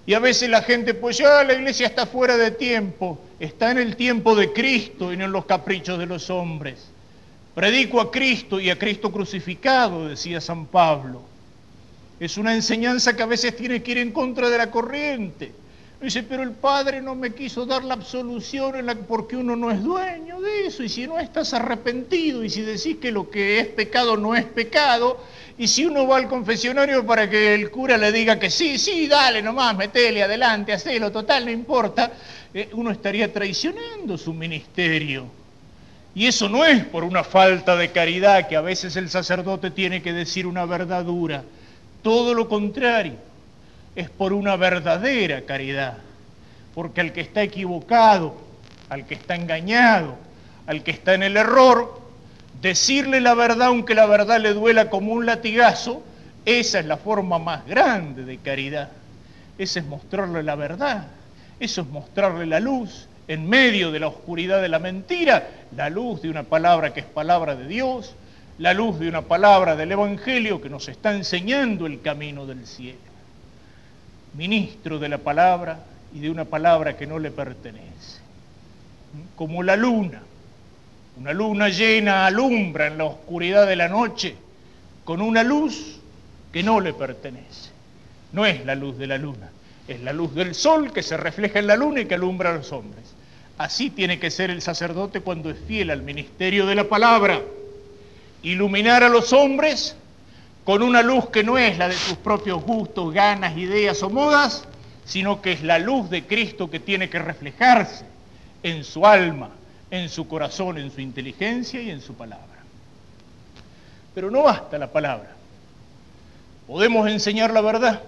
Y 0.07 0.13
a 0.13 0.19
veces 0.19 0.51
la 0.51 0.63
gente, 0.63 0.93
pues 0.93 1.17
ya 1.17 1.45
la 1.45 1.55
iglesia 1.55 1.87
está 1.87 2.07
fuera 2.07 2.37
de 2.37 2.51
tiempo, 2.51 3.19
está 3.41 3.71
en 3.71 3.79
el 3.79 3.97
tiempo 3.97 4.35
de 4.35 4.53
Cristo 4.53 5.13
y 5.13 5.17
no 5.17 5.25
en 5.25 5.33
los 5.33 5.47
caprichos 5.47 5.99
de 5.99 6.07
los 6.07 6.29
hombres. 6.29 6.89
Predico 7.55 8.01
a 8.01 8.11
Cristo 8.11 8.61
y 8.61 8.69
a 8.69 8.79
Cristo 8.79 9.11
crucificado, 9.11 10.09
decía 10.09 10.41
San 10.41 10.67
Pablo. 10.67 11.23
Es 12.21 12.37
una 12.37 12.55
enseñanza 12.55 13.17
que 13.17 13.23
a 13.23 13.27
veces 13.27 13.57
tiene 13.57 13.83
que 13.83 13.93
ir 13.93 13.99
en 13.99 14.11
contra 14.11 14.51
de 14.51 14.59
la 14.59 14.71
corriente. 14.71 15.53
Dice, 16.05 16.23
pero 16.23 16.43
el 16.43 16.51
Padre 16.51 17.01
no 17.01 17.15
me 17.15 17.33
quiso 17.33 17.65
dar 17.65 17.83
la 17.83 17.95
absolución 17.95 18.75
porque 19.09 19.39
uno 19.39 19.57
no 19.57 19.71
es 19.71 19.83
dueño 19.83 20.39
de 20.39 20.67
eso. 20.67 20.83
Y 20.83 20.91
si 20.91 21.07
no 21.07 21.19
estás 21.19 21.55
arrepentido 21.55 22.45
y 22.45 22.51
si 22.51 22.61
decís 22.61 22.99
que 22.99 23.11
lo 23.11 23.31
que 23.31 23.59
es 23.59 23.69
pecado 23.69 24.19
no 24.19 24.35
es 24.35 24.45
pecado, 24.45 25.19
y 25.57 25.67
si 25.67 25.87
uno 25.87 26.07
va 26.07 26.19
al 26.19 26.29
confesionario 26.29 27.07
para 27.07 27.31
que 27.31 27.55
el 27.55 27.71
cura 27.71 27.97
le 27.97 28.13
diga 28.13 28.39
que 28.39 28.51
sí, 28.51 28.79
sí, 28.79 29.09
dale 29.09 29.41
nomás, 29.41 29.75
metele 29.79 30.23
adelante, 30.23 30.75
hacelo, 30.75 31.11
total, 31.11 31.47
no 31.47 31.51
importa, 31.51 32.13
eh, 32.53 32.69
uno 32.75 32.91
estaría 32.91 33.33
traicionando 33.33 34.19
su 34.19 34.35
ministerio. 34.35 35.25
Y 36.15 36.27
eso 36.27 36.51
no 36.51 36.67
es 36.67 36.85
por 36.85 37.03
una 37.03 37.25
falta 37.25 37.77
de 37.77 37.93
caridad 37.93 38.47
que 38.47 38.57
a 38.57 38.61
veces 38.61 38.95
el 38.97 39.09
sacerdote 39.09 39.71
tiene 39.71 40.03
que 40.03 40.13
decir 40.13 40.47
una 40.47 40.67
verdad 40.67 41.03
dura. 41.03 41.45
Todo 42.03 42.35
lo 42.35 42.47
contrario, 42.47 43.15
es 43.97 44.11
por 44.11 44.33
una 44.33 44.57
verdadera 44.57 45.43
caridad. 45.43 45.99
Porque 46.75 47.01
al 47.01 47.13
que 47.13 47.21
está 47.21 47.43
equivocado, 47.43 48.35
al 48.89 49.07
que 49.07 49.15
está 49.15 49.37
engañado, 49.37 50.17
al 50.67 50.83
que 50.83 50.91
está 50.91 51.15
en 51.15 51.23
el 51.23 51.37
error, 51.37 52.01
decirle 52.61 53.21
la 53.21 53.35
verdad 53.35 53.69
aunque 53.69 53.95
la 53.95 54.07
verdad 54.07 54.41
le 54.41 54.55
duela 54.55 54.91
como 54.91 55.13
un 55.13 55.27
latigazo, 55.27 56.03
esa 56.45 56.81
es 56.81 56.87
la 56.87 56.97
forma 56.97 57.39
más 57.39 57.67
grande 57.67 58.25
de 58.25 58.39
caridad. 58.39 58.91
Esa 59.57 59.81
es 59.81 59.87
mostrarle 59.87 60.43
la 60.43 60.57
verdad, 60.57 61.07
eso 61.61 61.83
es 61.83 61.89
mostrarle 61.89 62.47
la 62.47 62.59
luz 62.61 63.07
en 63.29 63.49
medio 63.49 63.93
de 63.93 64.01
la 64.01 64.09
oscuridad 64.09 64.61
de 64.61 64.69
la 64.69 64.79
mentira, 64.79 65.49
la 65.77 65.89
luz 65.89 66.23
de 66.23 66.29
una 66.29 66.43
palabra 66.43 66.93
que 66.93 67.01
es 67.01 67.07
palabra 67.07 67.55
de 67.55 67.67
Dios, 67.67 68.15
la 68.59 68.75
luz 68.75 68.99
de 68.99 69.09
una 69.09 69.23
palabra 69.23 69.77
del 69.77 69.93
Evangelio 69.93 70.61
que 70.61 70.69
nos 70.69 70.89
está 70.89 71.15
enseñando 71.15 71.87
el 71.87 72.03
camino 72.03 72.47
del 72.47 72.67
cielo. 72.67 73.14
Ministro 74.35 74.99
de 74.99 75.09
la 75.09 75.19
palabra 75.19 75.79
y 76.15 76.21
de 76.21 76.31
una 76.31 76.45
palabra 76.45 76.97
que 76.97 77.07
no 77.07 77.19
le 77.19 77.31
pertenece. 77.31 78.21
Como 79.37 79.63
la 79.63 79.77
luna 79.77 80.23
una 81.17 81.33
luna 81.33 81.69
llena 81.69 82.27
alumbra 82.27 82.89
en 82.89 82.99
la 82.99 83.05
oscuridad 83.05 83.69
de 83.69 83.77
la 83.77 83.89
noche 83.89 84.35
con 85.05 85.21
una 85.21 85.45
luz 85.45 86.01
que 86.53 86.63
no 86.63 86.81
le 86.81 86.93
pertenece. 86.93 87.71
No 88.33 88.45
es 88.47 88.65
la 88.65 88.75
luz 88.75 88.99
de 88.99 89.07
la 89.07 89.17
luna, 89.17 89.51
es 89.87 90.01
la 90.01 90.13
luz 90.13 90.35
del 90.35 90.55
sol 90.57 90.93
que 90.93 91.05
se 91.05 91.17
refleja 91.17 91.61
en 91.61 91.69
la 91.69 91.77
luna 91.77 92.01
y 92.01 92.07
que 92.07 92.15
alumbra 92.15 92.51
a 92.51 92.57
los 92.57 92.73
hombres. 92.73 93.15
Así 93.59 93.91
tiene 93.91 94.19
que 94.19 94.33
ser 94.33 94.51
el 94.51 94.61
sacerdote 94.61 95.21
cuando 95.21 95.51
es 95.51 95.59
fiel 95.69 95.91
al 95.91 96.03
ministerio 96.03 96.67
de 96.67 96.75
la 96.75 96.89
palabra. 96.89 97.41
Iluminar 98.43 99.05
a 99.05 99.09
los 99.09 99.33
hombres 99.33 99.97
con 100.65 100.83
una 100.83 101.03
luz 101.03 101.29
que 101.29 101.45
no 101.45 101.59
es 101.59 101.77
la 101.79 101.89
de 101.89 101.95
sus 101.95 102.17
propios 102.17 102.63
gustos, 102.63 103.13
ganas, 103.13 103.57
ideas 103.57 104.03
o 104.03 104.11
modas, 104.11 104.65
sino 105.05 105.43
que 105.43 105.53
es 105.53 105.63
la 105.63 105.79
luz 105.79 106.09
de 106.09 106.27
Cristo 106.27 106.71
que 106.71 106.81
tiene 106.81 107.11
que 107.11 107.19
reflejarse 107.19 108.05
en 108.63 108.83
su 108.85 109.07
alma, 109.07 109.51
en 109.91 110.09
su 110.09 110.27
corazón, 110.27 110.79
en 110.79 110.91
su 110.91 111.01
inteligencia 111.01 111.81
y 111.83 111.91
en 111.91 112.01
su 112.01 112.15
palabra. 112.15 112.47
Pero 114.15 114.31
no 114.31 114.43
basta 114.45 114.79
la 114.79 114.91
palabra. 114.91 115.31
Podemos 116.67 117.09
enseñar 117.09 117.53
la 117.53 117.61
verdad, 117.61 118.01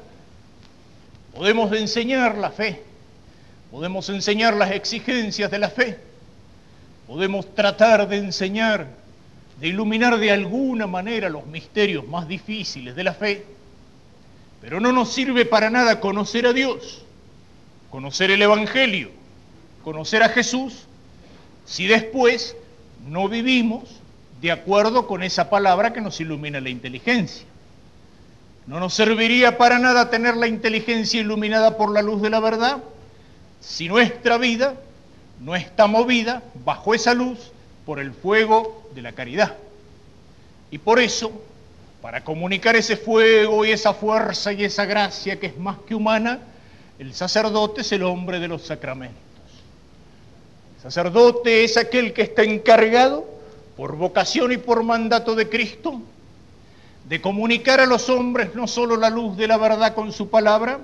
podemos 1.35 1.71
enseñar 1.73 2.39
la 2.39 2.51
fe, 2.51 2.83
podemos 3.71 4.09
enseñar 4.09 4.55
las 4.55 4.71
exigencias 4.71 5.51
de 5.51 5.59
la 5.59 5.69
fe, 5.69 5.99
podemos 7.07 7.55
tratar 7.55 8.09
de 8.09 8.17
enseñar, 8.17 8.87
de 9.61 9.69
iluminar 9.69 10.19
de 10.19 10.31
alguna 10.31 10.87
manera 10.87 11.29
los 11.29 11.47
misterios 11.47 12.07
más 12.07 12.29
difíciles 12.29 12.95
de 12.95 13.05
la 13.05 13.15
fe, 13.15 13.45
pero 14.61 14.81
no 14.81 14.93
nos 14.93 15.13
sirve 15.13 15.45
para 15.45 15.71
nada 15.71 16.01
conocer 16.01 16.47
a 16.47 16.53
Dios, 16.53 17.05
conocer 17.91 18.31
el 18.31 18.43
Evangelio, 18.43 19.11
conocer 19.83 20.23
a 20.23 20.29
Jesús, 20.29 20.87
si 21.65 21.87
después 21.87 22.57
no 23.09 23.29
vivimos 23.29 23.85
de 24.41 24.53
acuerdo 24.53 25.07
con 25.07 25.23
esa 25.23 25.49
palabra 25.49 25.93
que 25.93 26.01
nos 26.01 26.21
ilumina 26.21 26.61
la 26.61 26.69
inteligencia. 26.69 27.47
No 28.67 28.81
nos 28.81 28.95
serviría 28.95 29.59
para 29.59 29.79
nada 29.79 30.11
tener 30.11 30.37
la 30.37 30.49
inteligencia 30.49 31.21
iluminada 31.21 31.77
por 31.77 31.93
la 31.93 32.03
luz 32.03 32.21
de 32.21 32.31
la 32.31 32.41
verdad 32.41 32.83
si 33.61 33.89
nuestra 33.89 34.39
vida 34.39 34.75
no 35.41 35.55
está 35.57 35.87
movida 35.87 36.43
bajo 36.65 36.95
esa 36.95 37.15
luz 37.15 37.53
por 37.87 37.99
el 38.01 38.13
fuego 38.13 38.91
de 38.95 39.01
la 39.01 39.13
caridad. 39.13 39.57
Y 40.71 40.79
por 40.79 41.01
eso, 41.01 41.33
para 42.03 42.25
comunicar 42.25 42.77
ese 42.77 42.99
fuego 42.99 43.65
y 43.65 43.71
esa 43.71 43.95
fuerza 43.95 44.53
y 44.53 44.65
esa 44.65 44.85
gracia 44.85 45.41
que 45.41 45.47
es 45.47 45.57
más 45.57 45.79
que 45.87 45.95
humana, 45.95 46.41
el 46.99 47.15
sacerdote 47.15 47.81
es 47.81 47.93
el 47.93 48.03
hombre 48.03 48.41
de 48.41 48.49
los 48.49 48.63
sacramentos 48.63 49.27
sacerdote 50.87 51.65
es 51.65 51.77
aquel 51.77 52.13
que 52.13 52.23
está 52.23 52.45
encargado, 52.45 53.27
por 53.77 53.97
vocación 53.97 54.53
y 54.53 54.57
por 54.57 54.85
mandato 54.85 55.35
de 55.35 55.49
Cristo, 55.49 56.01
de 57.09 57.21
comunicar 57.21 57.81
a 57.81 57.87
los 57.87 58.09
hombres 58.09 58.55
no 58.55 58.69
solo 58.69 58.97
la 58.97 59.11
luz 59.11 59.37
de 59.37 59.49
la 59.49 59.59
verdad 59.59 59.97
con 59.97 60.13
su 60.13 60.31
palabra, 60.31 60.79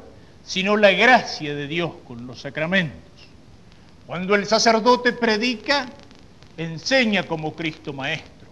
sino 0.44 0.76
la 0.76 0.90
gracia 0.90 1.54
de 1.54 1.68
Dios 1.68 1.92
con 2.06 2.26
los 2.26 2.40
sacramentos. 2.40 2.98
Cuando 4.08 4.34
el 4.34 4.44
sacerdote 4.46 5.12
predica, 5.12 5.86
enseña 6.56 7.24
como 7.24 7.54
Cristo 7.54 7.92
Maestro. 7.92 8.48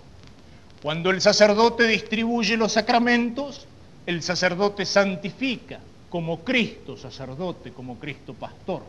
Cuando 0.83 1.11
el 1.11 1.21
sacerdote 1.21 1.87
distribuye 1.87 2.57
los 2.57 2.73
sacramentos, 2.73 3.66
el 4.07 4.23
sacerdote 4.23 4.87
santifica 4.87 5.80
como 6.09 6.40
Cristo 6.40 6.97
sacerdote, 6.97 7.73
como 7.73 7.99
Cristo 7.99 8.35
pastor. 8.35 8.83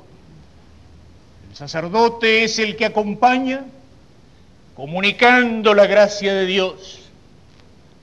El 1.50 1.56
sacerdote 1.56 2.44
es 2.44 2.60
el 2.60 2.76
que 2.76 2.86
acompaña 2.86 3.66
comunicando 4.76 5.74
la 5.74 5.86
gracia 5.86 6.34
de 6.34 6.46
Dios. 6.46 7.02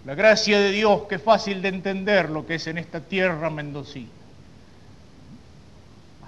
La 0.05 0.15
gracia 0.15 0.61
de 0.61 0.71
Dios, 0.71 1.03
que 1.09 1.17
es 1.17 1.23
fácil 1.23 1.61
de 1.61 1.69
entender 1.69 2.31
lo 2.31 2.47
que 2.47 2.55
es 2.55 2.67
en 2.67 2.79
esta 2.79 3.01
tierra 3.01 3.51
mendocina. 3.51 4.09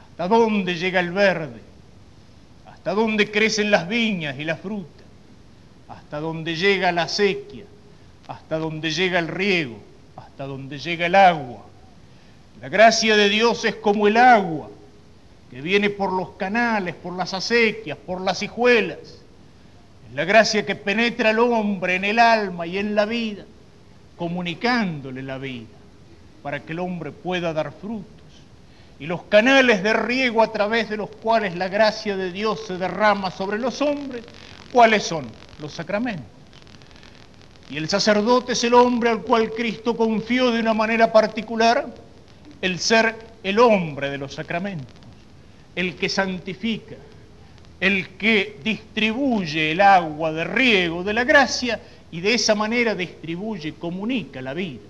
¿Hasta 0.01 0.29
dónde 0.29 0.75
llega 0.75 1.01
el 1.01 1.13
verde? 1.13 1.70
¿Hasta 2.91 3.03
dónde 3.03 3.31
crecen 3.31 3.71
las 3.71 3.89
viñas 3.89 4.37
y 4.41 4.43
la 4.43 4.57
fruta? 4.57 5.05
¿Hasta 5.87 6.19
dónde 6.19 6.57
llega 6.57 6.91
la 6.91 7.07
sequía? 7.07 7.63
¿Hasta 8.27 8.59
dónde 8.59 8.91
llega 8.91 9.21
el 9.21 9.29
riego? 9.29 9.79
¿Hasta 10.17 10.45
dónde 10.45 10.77
llega 10.77 11.07
el 11.07 11.15
agua? 11.15 11.65
La 12.61 12.69
gracia 12.69 13.17
de 13.17 13.29
Dios 13.29 13.65
es 13.65 13.77
como 13.77 14.09
el 14.09 14.17
agua 14.17 14.71
que 15.53 15.61
viene 15.61 15.89
por 15.89 16.13
los 16.13 16.31
canales, 16.31 16.97
por 16.97 17.13
las 17.13 17.33
acequias, 17.33 17.97
por 17.97 18.21
las 18.23 18.43
hijuelas. 18.43 18.99
Es 18.99 20.15
la 20.17 20.25
gracia 20.25 20.67
que 20.67 20.75
penetra 20.75 21.31
al 21.31 21.39
hombre 21.39 21.95
en 21.95 22.05
el 22.05 22.19
alma 22.19 22.67
y 22.67 22.77
en 22.77 22.97
la 22.97 23.07
vida, 23.07 23.45
comunicándole 24.17 25.23
la 25.23 25.39
vida, 25.39 25.69
para 26.43 26.59
que 26.59 26.73
el 26.73 26.81
hombre 26.81 27.13
pueda 27.13 27.53
dar 27.53 27.71
frutos. 27.71 28.20
Y 29.01 29.07
los 29.07 29.23
canales 29.25 29.83
de 29.83 29.95
riego 29.95 30.43
a 30.43 30.53
través 30.53 30.91
de 30.91 30.99
los 30.99 31.09
cuales 31.09 31.57
la 31.57 31.69
gracia 31.69 32.19
de 32.19 32.31
Dios 32.31 32.67
se 32.67 32.77
derrama 32.77 33.31
sobre 33.31 33.59
los 33.59 33.81
hombres, 33.81 34.23
¿cuáles 34.71 35.05
son? 35.05 35.27
Los 35.59 35.73
sacramentos. 35.73 36.27
Y 37.71 37.79
el 37.79 37.89
sacerdote 37.89 38.53
es 38.53 38.63
el 38.63 38.75
hombre 38.75 39.09
al 39.09 39.23
cual 39.23 39.53
Cristo 39.53 39.97
confió 39.97 40.51
de 40.51 40.61
una 40.61 40.75
manera 40.75 41.11
particular 41.11 41.87
el 42.61 42.79
ser 42.79 43.17
el 43.43 43.59
hombre 43.59 44.11
de 44.11 44.19
los 44.19 44.35
sacramentos, 44.35 44.95
el 45.75 45.97
que 45.97 46.11
santifica, 46.11 46.97
el 47.81 48.11
que 48.19 48.59
distribuye 48.63 49.73
el 49.73 49.81
agua 49.81 50.31
de 50.31 50.45
riego 50.45 51.03
de 51.05 51.15
la 51.15 51.25
gracia 51.25 51.81
y 52.11 52.21
de 52.21 52.35
esa 52.35 52.55
manera 52.55 52.95
distribuye, 52.95 53.73
comunica 53.73 54.43
la 54.43 54.53
vida. 54.53 54.83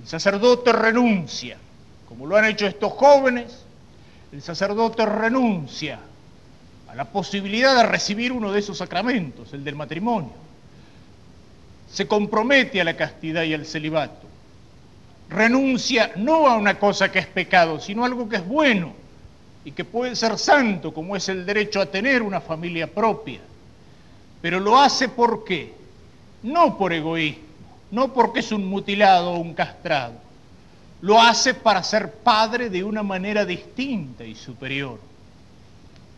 El 0.00 0.06
sacerdote 0.06 0.72
renuncia 0.72 1.58
como 2.10 2.26
lo 2.26 2.36
han 2.36 2.44
hecho 2.46 2.66
estos 2.66 2.92
jóvenes, 2.92 3.64
el 4.32 4.42
sacerdote 4.42 5.06
renuncia 5.06 6.00
a 6.88 6.94
la 6.96 7.04
posibilidad 7.04 7.76
de 7.76 7.84
recibir 7.84 8.32
uno 8.32 8.50
de 8.50 8.58
esos 8.58 8.78
sacramentos, 8.78 9.52
el 9.52 9.62
del 9.62 9.76
matrimonio. 9.76 10.32
Se 11.88 12.08
compromete 12.08 12.80
a 12.80 12.84
la 12.84 12.96
castidad 12.96 13.44
y 13.44 13.54
al 13.54 13.64
celibato. 13.64 14.26
Renuncia 15.28 16.10
no 16.16 16.48
a 16.48 16.56
una 16.56 16.80
cosa 16.80 17.12
que 17.12 17.20
es 17.20 17.28
pecado, 17.28 17.78
sino 17.78 18.02
a 18.02 18.06
algo 18.06 18.28
que 18.28 18.36
es 18.36 18.46
bueno 18.46 18.92
y 19.64 19.70
que 19.70 19.84
puede 19.84 20.16
ser 20.16 20.36
santo, 20.36 20.92
como 20.92 21.14
es 21.14 21.28
el 21.28 21.46
derecho 21.46 21.80
a 21.80 21.86
tener 21.86 22.22
una 22.22 22.40
familia 22.40 22.88
propia. 22.88 23.38
Pero 24.42 24.58
lo 24.58 24.80
hace 24.80 25.08
por 25.08 25.44
qué? 25.44 25.72
No 26.42 26.76
por 26.76 26.92
egoísmo, 26.92 27.44
no 27.92 28.12
porque 28.12 28.40
es 28.40 28.50
un 28.50 28.66
mutilado 28.66 29.30
o 29.30 29.38
un 29.38 29.54
castrado 29.54 30.29
lo 31.02 31.20
hace 31.20 31.54
para 31.54 31.82
ser 31.82 32.12
padre 32.12 32.68
de 32.68 32.84
una 32.84 33.02
manera 33.02 33.44
distinta 33.44 34.24
y 34.24 34.34
superior. 34.34 34.98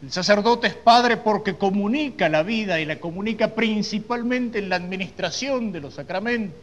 El 0.03 0.11
sacerdote 0.11 0.67
es 0.67 0.75
padre 0.75 1.17
porque 1.17 1.55
comunica 1.55 2.29
la 2.29 2.43
vida 2.43 2.81
y 2.81 2.85
la 2.85 2.99
comunica 2.99 3.55
principalmente 3.55 4.59
en 4.59 4.69
la 4.69 4.77
administración 4.77 5.71
de 5.71 5.81
los 5.81 5.95
sacramentos, 5.95 6.59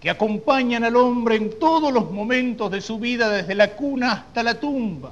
que 0.00 0.08
acompañan 0.08 0.84
al 0.84 0.94
hombre 0.94 1.34
en 1.34 1.58
todos 1.58 1.92
los 1.92 2.12
momentos 2.12 2.70
de 2.70 2.80
su 2.80 3.00
vida, 3.00 3.28
desde 3.28 3.56
la 3.56 3.72
cuna 3.72 4.12
hasta 4.12 4.44
la 4.44 4.60
tumba. 4.60 5.10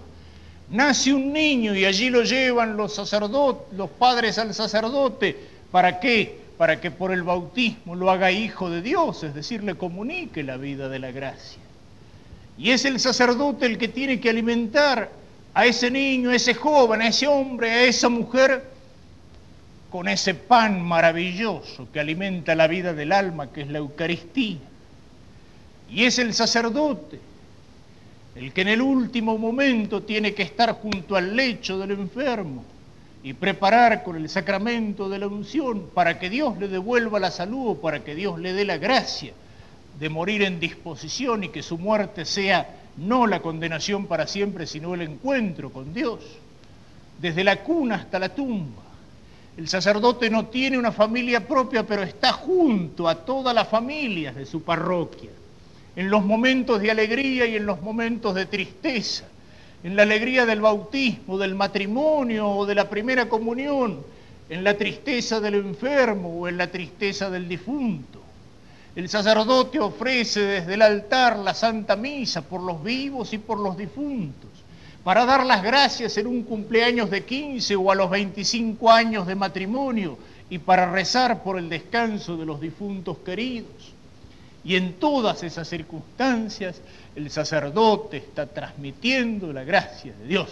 Nace 0.70 1.12
un 1.12 1.32
niño 1.32 1.74
y 1.74 1.84
allí 1.84 2.10
lo 2.10 2.22
llevan 2.22 2.76
los 2.76 2.94
sacerdotes, 2.94 3.76
los 3.76 3.90
padres 3.90 4.38
al 4.38 4.54
sacerdote. 4.54 5.36
¿Para 5.72 5.98
qué? 5.98 6.40
Para 6.56 6.80
que 6.80 6.92
por 6.92 7.12
el 7.12 7.24
bautismo 7.24 7.96
lo 7.96 8.08
haga 8.12 8.30
hijo 8.30 8.70
de 8.70 8.82
Dios, 8.82 9.24
es 9.24 9.34
decir, 9.34 9.64
le 9.64 9.74
comunique 9.74 10.44
la 10.44 10.56
vida 10.56 10.88
de 10.88 11.00
la 11.00 11.10
gracia. 11.10 11.65
Y 12.58 12.70
es 12.70 12.84
el 12.84 12.98
sacerdote 13.00 13.66
el 13.66 13.78
que 13.78 13.88
tiene 13.88 14.20
que 14.20 14.30
alimentar 14.30 15.10
a 15.52 15.66
ese 15.66 15.90
niño, 15.90 16.30
a 16.30 16.34
ese 16.34 16.54
joven, 16.54 17.02
a 17.02 17.08
ese 17.08 17.26
hombre, 17.26 17.70
a 17.70 17.84
esa 17.84 18.08
mujer, 18.08 18.64
con 19.90 20.08
ese 20.08 20.34
pan 20.34 20.82
maravilloso 20.82 21.88
que 21.92 22.00
alimenta 22.00 22.54
la 22.54 22.66
vida 22.66 22.92
del 22.92 23.12
alma, 23.12 23.52
que 23.52 23.62
es 23.62 23.68
la 23.68 23.78
Eucaristía. 23.78 24.58
Y 25.90 26.04
es 26.04 26.18
el 26.18 26.34
sacerdote 26.34 27.20
el 28.34 28.52
que 28.52 28.60
en 28.60 28.68
el 28.68 28.82
último 28.82 29.38
momento 29.38 30.02
tiene 30.02 30.34
que 30.34 30.42
estar 30.42 30.72
junto 30.72 31.16
al 31.16 31.34
lecho 31.34 31.78
del 31.78 31.92
enfermo 31.92 32.64
y 33.22 33.32
preparar 33.32 34.02
con 34.02 34.16
el 34.16 34.28
sacramento 34.28 35.08
de 35.08 35.18
la 35.18 35.26
unción 35.26 35.88
para 35.94 36.18
que 36.18 36.28
Dios 36.28 36.58
le 36.58 36.68
devuelva 36.68 37.18
la 37.18 37.30
salud, 37.30 37.78
para 37.78 38.04
que 38.04 38.14
Dios 38.14 38.38
le 38.38 38.52
dé 38.52 38.66
la 38.66 38.76
gracia 38.76 39.32
de 39.98 40.08
morir 40.08 40.42
en 40.42 40.60
disposición 40.60 41.44
y 41.44 41.48
que 41.48 41.62
su 41.62 41.78
muerte 41.78 42.24
sea 42.24 42.68
no 42.96 43.26
la 43.26 43.40
condenación 43.40 44.06
para 44.06 44.26
siempre, 44.26 44.66
sino 44.66 44.94
el 44.94 45.02
encuentro 45.02 45.70
con 45.70 45.92
Dios, 45.92 46.20
desde 47.20 47.44
la 47.44 47.62
cuna 47.62 47.96
hasta 47.96 48.18
la 48.18 48.34
tumba. 48.34 48.82
El 49.56 49.68
sacerdote 49.68 50.28
no 50.28 50.46
tiene 50.46 50.78
una 50.78 50.92
familia 50.92 51.46
propia, 51.46 51.86
pero 51.86 52.02
está 52.02 52.32
junto 52.32 53.08
a 53.08 53.24
todas 53.24 53.54
las 53.54 53.68
familias 53.68 54.34
de 54.34 54.44
su 54.44 54.62
parroquia, 54.62 55.30
en 55.94 56.10
los 56.10 56.24
momentos 56.24 56.80
de 56.80 56.90
alegría 56.90 57.46
y 57.46 57.56
en 57.56 57.64
los 57.64 57.80
momentos 57.80 58.34
de 58.34 58.44
tristeza, 58.44 59.24
en 59.82 59.96
la 59.96 60.02
alegría 60.02 60.44
del 60.44 60.60
bautismo, 60.60 61.38
del 61.38 61.54
matrimonio 61.54 62.50
o 62.50 62.66
de 62.66 62.74
la 62.74 62.90
primera 62.90 63.28
comunión, 63.30 64.04
en 64.48 64.62
la 64.62 64.76
tristeza 64.76 65.40
del 65.40 65.54
enfermo 65.54 66.40
o 66.40 66.48
en 66.48 66.58
la 66.58 66.70
tristeza 66.70 67.30
del 67.30 67.48
difunto. 67.48 68.25
El 68.96 69.10
sacerdote 69.10 69.78
ofrece 69.78 70.40
desde 70.40 70.72
el 70.72 70.80
altar 70.80 71.38
la 71.38 71.52
Santa 71.52 71.96
Misa 71.96 72.40
por 72.40 72.62
los 72.62 72.82
vivos 72.82 73.30
y 73.34 73.36
por 73.36 73.58
los 73.58 73.76
difuntos, 73.76 74.48
para 75.04 75.26
dar 75.26 75.44
las 75.44 75.62
gracias 75.62 76.16
en 76.16 76.26
un 76.26 76.44
cumpleaños 76.44 77.10
de 77.10 77.22
15 77.22 77.76
o 77.76 77.92
a 77.92 77.94
los 77.94 78.08
25 78.08 78.90
años 78.90 79.26
de 79.26 79.34
matrimonio 79.34 80.16
y 80.48 80.56
para 80.56 80.90
rezar 80.90 81.42
por 81.42 81.58
el 81.58 81.68
descanso 81.68 82.38
de 82.38 82.46
los 82.46 82.58
difuntos 82.58 83.18
queridos. 83.18 83.92
Y 84.64 84.76
en 84.76 84.94
todas 84.94 85.42
esas 85.42 85.68
circunstancias 85.68 86.80
el 87.14 87.30
sacerdote 87.30 88.16
está 88.16 88.46
transmitiendo 88.46 89.52
la 89.52 89.62
gracia 89.62 90.14
de 90.14 90.26
Dios. 90.26 90.48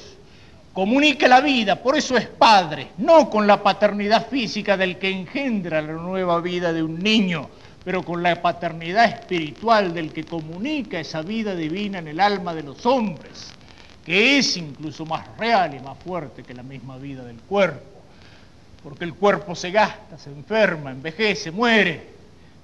Comunica 0.75 1.29
la 1.29 1.41
vida, 1.41 1.83
por 1.83 1.97
eso 1.97 2.15
es 2.19 2.27
padre, 2.27 2.89
no 2.99 3.31
con 3.31 3.47
la 3.47 3.63
paternidad 3.63 4.29
física 4.29 4.77
del 4.77 4.99
que 4.99 5.09
engendra 5.09 5.81
la 5.81 5.93
nueva 5.95 6.43
vida 6.43 6.75
de 6.75 6.83
un 6.83 6.99
niño, 6.99 7.49
pero 7.85 8.03
con 8.03 8.23
la 8.23 8.41
paternidad 8.41 9.05
espiritual 9.05 9.93
del 9.93 10.13
que 10.13 10.25
comunica 10.25 10.99
esa 10.99 11.21
vida 11.21 11.55
divina 11.55 11.99
en 11.99 12.09
el 12.09 12.19
alma 12.19 12.55
de 12.55 12.63
los 12.63 12.87
hombres, 12.87 13.53
que 14.05 14.39
es 14.39 14.57
incluso 14.57 15.05
más 15.05 15.27
real 15.37 15.75
y 15.75 15.81
más 15.81 15.99
fuerte 15.99 16.43
que 16.43 16.55
la 16.55 16.63
misma 16.63 16.97
vida 16.97 17.23
del 17.25 17.39
cuerpo, 17.41 18.03
porque 18.83 19.05
el 19.05 19.15
cuerpo 19.15 19.55
se 19.55 19.71
gasta, 19.71 20.17
se 20.17 20.31
enferma, 20.31 20.91
envejece, 20.91 21.51
muere, 21.51 22.15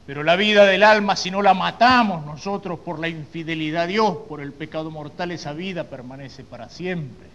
pero 0.06 0.22
la 0.22 0.36
vida 0.36 0.64
del 0.64 0.82
alma, 0.82 1.14
si 1.16 1.30
no 1.30 1.42
la 1.42 1.52
matamos 1.52 2.24
nosotros 2.24 2.80
por 2.80 2.98
la 2.98 3.08
infidelidad 3.08 3.84
a 3.84 3.86
Dios, 3.86 4.16
por 4.26 4.40
el 4.40 4.52
pecado 4.52 4.90
mortal, 4.90 5.30
esa 5.30 5.52
vida 5.52 5.84
permanece 5.84 6.44
para 6.44 6.68
siempre. 6.70 7.28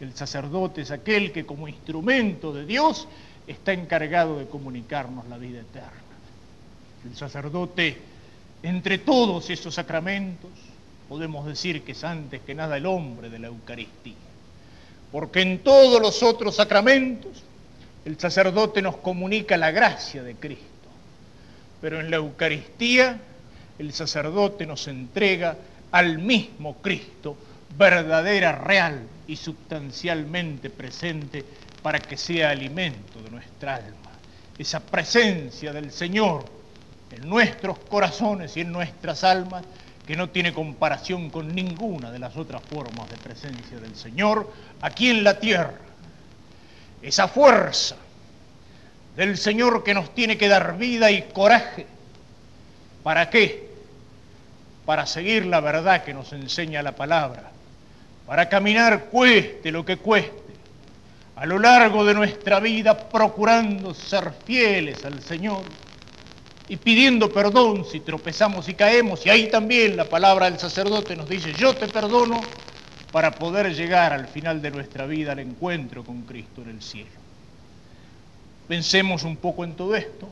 El 0.00 0.14
sacerdote 0.14 0.82
es 0.82 0.90
aquel 0.90 1.30
que 1.30 1.46
como 1.46 1.68
instrumento 1.68 2.52
de 2.52 2.66
Dios 2.66 3.06
está 3.46 3.72
encargado 3.72 4.38
de 4.38 4.46
comunicarnos 4.46 5.28
la 5.28 5.38
vida 5.38 5.60
eterna 5.60 6.09
el 7.04 7.16
sacerdote, 7.16 7.96
entre 8.62 8.98
todos 8.98 9.48
esos 9.50 9.74
sacramentos, 9.74 10.50
podemos 11.08 11.46
decir 11.46 11.82
que 11.82 11.92
es 11.92 12.04
antes 12.04 12.40
que 12.42 12.54
nada 12.54 12.76
el 12.76 12.86
hombre 12.86 13.30
de 13.30 13.38
la 13.38 13.48
Eucaristía. 13.48 14.14
Porque 15.10 15.40
en 15.42 15.58
todos 15.60 16.00
los 16.00 16.22
otros 16.22 16.56
sacramentos 16.56 17.42
el 18.04 18.18
sacerdote 18.18 18.80
nos 18.80 18.96
comunica 18.98 19.56
la 19.56 19.70
gracia 19.70 20.22
de 20.22 20.36
Cristo. 20.36 20.66
Pero 21.80 22.00
en 22.00 22.10
la 22.10 22.16
Eucaristía 22.16 23.18
el 23.78 23.92
sacerdote 23.92 24.66
nos 24.66 24.86
entrega 24.88 25.56
al 25.90 26.18
mismo 26.18 26.76
Cristo, 26.76 27.36
verdadera, 27.76 28.52
real 28.52 29.02
y 29.26 29.36
sustancialmente 29.36 30.70
presente 30.70 31.44
para 31.82 31.98
que 31.98 32.16
sea 32.16 32.50
alimento 32.50 33.22
de 33.22 33.30
nuestra 33.30 33.76
alma. 33.76 34.10
Esa 34.58 34.80
presencia 34.80 35.72
del 35.72 35.90
Señor 35.90 36.59
en 37.10 37.28
nuestros 37.28 37.78
corazones 37.78 38.56
y 38.56 38.60
en 38.60 38.72
nuestras 38.72 39.24
almas 39.24 39.64
que 40.06 40.16
no 40.16 40.28
tiene 40.30 40.52
comparación 40.52 41.30
con 41.30 41.54
ninguna 41.54 42.10
de 42.10 42.18
las 42.18 42.36
otras 42.36 42.62
formas 42.62 43.08
de 43.10 43.16
presencia 43.16 43.78
del 43.78 43.94
Señor 43.94 44.52
aquí 44.80 45.10
en 45.10 45.24
la 45.24 45.38
tierra. 45.38 45.74
Esa 47.02 47.28
fuerza 47.28 47.96
del 49.16 49.36
Señor 49.38 49.84
que 49.84 49.94
nos 49.94 50.14
tiene 50.14 50.36
que 50.36 50.48
dar 50.48 50.76
vida 50.78 51.10
y 51.10 51.22
coraje. 51.32 51.86
¿Para 53.02 53.30
qué? 53.30 53.70
Para 54.84 55.06
seguir 55.06 55.46
la 55.46 55.60
verdad 55.60 56.04
que 56.04 56.14
nos 56.14 56.32
enseña 56.32 56.82
la 56.82 56.92
palabra. 56.92 57.50
Para 58.26 58.48
caminar 58.48 59.06
cueste 59.06 59.72
lo 59.72 59.84
que 59.84 59.96
cueste. 59.96 60.40
A 61.36 61.46
lo 61.46 61.58
largo 61.58 62.04
de 62.04 62.14
nuestra 62.14 62.60
vida 62.60 63.08
procurando 63.08 63.94
ser 63.94 64.32
fieles 64.44 65.04
al 65.04 65.22
Señor 65.22 65.62
y 66.70 66.76
pidiendo 66.76 67.32
perdón 67.32 67.84
si 67.84 67.98
tropezamos 67.98 68.68
y 68.68 68.74
caemos. 68.74 69.26
Y 69.26 69.30
ahí 69.30 69.50
también 69.50 69.96
la 69.96 70.04
palabra 70.04 70.48
del 70.48 70.60
sacerdote 70.60 71.16
nos 71.16 71.28
dice, 71.28 71.52
yo 71.52 71.74
te 71.74 71.88
perdono 71.88 72.40
para 73.10 73.32
poder 73.32 73.74
llegar 73.74 74.12
al 74.12 74.28
final 74.28 74.62
de 74.62 74.70
nuestra 74.70 75.04
vida 75.04 75.32
al 75.32 75.40
encuentro 75.40 76.04
con 76.04 76.22
Cristo 76.22 76.62
en 76.62 76.68
el 76.68 76.80
cielo. 76.80 77.10
Pensemos 78.68 79.24
un 79.24 79.34
poco 79.34 79.64
en 79.64 79.74
todo 79.74 79.96
esto, 79.96 80.28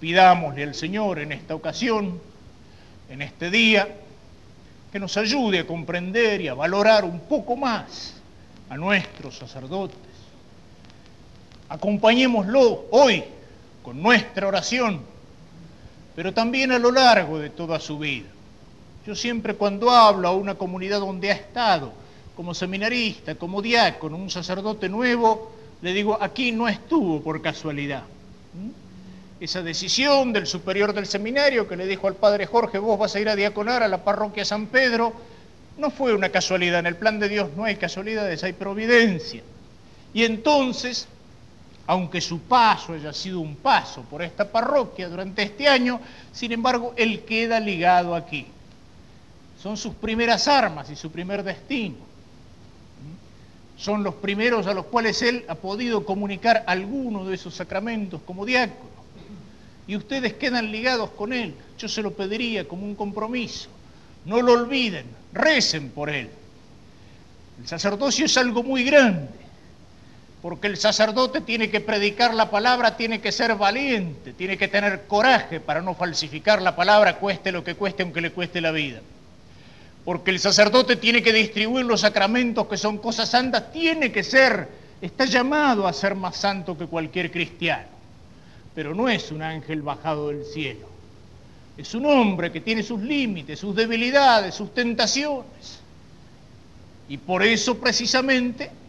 pidámosle 0.00 0.62
al 0.62 0.74
Señor 0.74 1.18
en 1.18 1.32
esta 1.32 1.54
ocasión, 1.54 2.18
en 3.10 3.20
este 3.20 3.50
día, 3.50 3.86
que 4.90 4.98
nos 4.98 5.14
ayude 5.18 5.58
a 5.58 5.66
comprender 5.66 6.40
y 6.40 6.48
a 6.48 6.54
valorar 6.54 7.04
un 7.04 7.20
poco 7.20 7.54
más 7.54 8.14
a 8.70 8.78
nuestros 8.78 9.36
sacerdotes. 9.36 9.98
Acompañémoslo 11.68 12.86
hoy 12.92 13.22
con 13.82 14.02
nuestra 14.02 14.48
oración 14.48 15.12
pero 16.14 16.32
también 16.32 16.72
a 16.72 16.78
lo 16.78 16.90
largo 16.90 17.38
de 17.38 17.50
toda 17.50 17.80
su 17.80 17.98
vida. 17.98 18.28
Yo 19.06 19.14
siempre 19.14 19.54
cuando 19.54 19.90
hablo 19.90 20.28
a 20.28 20.32
una 20.32 20.54
comunidad 20.54 21.00
donde 21.00 21.30
ha 21.30 21.34
estado, 21.34 21.92
como 22.36 22.54
seminarista, 22.54 23.34
como 23.34 23.62
diácono, 23.62 24.16
un 24.16 24.30
sacerdote 24.30 24.88
nuevo, 24.88 25.52
le 25.82 25.92
digo, 25.92 26.16
aquí 26.20 26.52
no 26.52 26.68
estuvo 26.68 27.20
por 27.20 27.42
casualidad. 27.42 28.04
Esa 29.40 29.62
decisión 29.62 30.32
del 30.32 30.46
superior 30.46 30.94
del 30.94 31.06
seminario 31.06 31.68
que 31.68 31.76
le 31.76 31.86
dijo 31.86 32.06
al 32.06 32.14
padre 32.14 32.46
Jorge, 32.46 32.78
vos 32.78 32.98
vas 32.98 33.14
a 33.14 33.20
ir 33.20 33.28
a 33.28 33.36
diaconar 33.36 33.82
a 33.82 33.88
la 33.88 34.02
parroquia 34.02 34.44
San 34.44 34.66
Pedro, 34.66 35.12
no 35.76 35.90
fue 35.90 36.14
una 36.14 36.30
casualidad. 36.30 36.80
En 36.80 36.86
el 36.86 36.96
plan 36.96 37.18
de 37.18 37.28
Dios 37.28 37.50
no 37.56 37.64
hay 37.64 37.76
casualidades, 37.76 38.42
hay 38.44 38.52
providencia. 38.52 39.42
Y 40.14 40.24
entonces, 40.24 41.08
aunque 41.86 42.20
su 42.20 42.40
paso 42.40 42.94
haya 42.94 43.12
sido 43.12 43.40
un 43.40 43.56
paso 43.56 44.02
por 44.02 44.22
esta 44.22 44.50
parroquia 44.50 45.08
durante 45.08 45.42
este 45.42 45.68
año, 45.68 46.00
sin 46.32 46.52
embargo, 46.52 46.94
él 46.96 47.24
queda 47.24 47.60
ligado 47.60 48.14
aquí. 48.14 48.46
Son 49.62 49.76
sus 49.76 49.94
primeras 49.94 50.48
armas 50.48 50.90
y 50.90 50.96
su 50.96 51.10
primer 51.10 51.42
destino. 51.42 51.96
Son 53.76 54.02
los 54.02 54.14
primeros 54.14 54.66
a 54.66 54.74
los 54.74 54.86
cuales 54.86 55.20
él 55.22 55.44
ha 55.48 55.54
podido 55.56 56.04
comunicar 56.04 56.64
alguno 56.66 57.24
de 57.26 57.34
esos 57.34 57.54
sacramentos 57.54 58.20
como 58.24 58.46
diácono. 58.46 58.94
Y 59.86 59.96
ustedes 59.96 60.34
quedan 60.34 60.70
ligados 60.70 61.10
con 61.10 61.32
él. 61.32 61.54
Yo 61.78 61.88
se 61.88 62.02
lo 62.02 62.12
pediría 62.12 62.66
como 62.66 62.86
un 62.86 62.94
compromiso. 62.94 63.68
No 64.24 64.40
lo 64.40 64.52
olviden, 64.52 65.04
recen 65.32 65.90
por 65.90 66.08
él. 66.08 66.30
El 67.60 67.68
sacerdocio 67.68 68.26
es 68.26 68.36
algo 68.36 68.62
muy 68.62 68.84
grande, 68.84 69.28
porque 70.44 70.66
el 70.66 70.76
sacerdote 70.76 71.40
tiene 71.40 71.70
que 71.70 71.80
predicar 71.80 72.34
la 72.34 72.50
palabra, 72.50 72.98
tiene 72.98 73.22
que 73.22 73.32
ser 73.32 73.54
valiente, 73.54 74.34
tiene 74.34 74.58
que 74.58 74.68
tener 74.68 75.06
coraje 75.06 75.58
para 75.58 75.80
no 75.80 75.94
falsificar 75.94 76.60
la 76.60 76.76
palabra, 76.76 77.16
cueste 77.16 77.50
lo 77.50 77.64
que 77.64 77.76
cueste, 77.76 78.02
aunque 78.02 78.20
le 78.20 78.30
cueste 78.30 78.60
la 78.60 78.70
vida. 78.70 79.00
Porque 80.04 80.30
el 80.30 80.38
sacerdote 80.38 80.96
tiene 80.96 81.22
que 81.22 81.32
distribuir 81.32 81.86
los 81.86 82.02
sacramentos 82.02 82.66
que 82.66 82.76
son 82.76 82.98
cosas 82.98 83.30
santas, 83.30 83.72
tiene 83.72 84.12
que 84.12 84.22
ser, 84.22 84.68
está 85.00 85.24
llamado 85.24 85.86
a 85.86 85.94
ser 85.94 86.14
más 86.14 86.36
santo 86.36 86.76
que 86.76 86.88
cualquier 86.88 87.32
cristiano, 87.32 87.88
pero 88.74 88.94
no 88.94 89.08
es 89.08 89.30
un 89.30 89.40
ángel 89.40 89.80
bajado 89.80 90.28
del 90.28 90.44
cielo, 90.44 90.90
es 91.78 91.94
un 91.94 92.04
hombre 92.04 92.52
que 92.52 92.60
tiene 92.60 92.82
sus 92.82 93.00
límites, 93.00 93.60
sus 93.60 93.74
debilidades, 93.74 94.54
sus 94.54 94.74
tentaciones, 94.74 95.80
y 97.08 97.16
por 97.16 97.42
eso 97.42 97.78
precisamente 97.78 98.83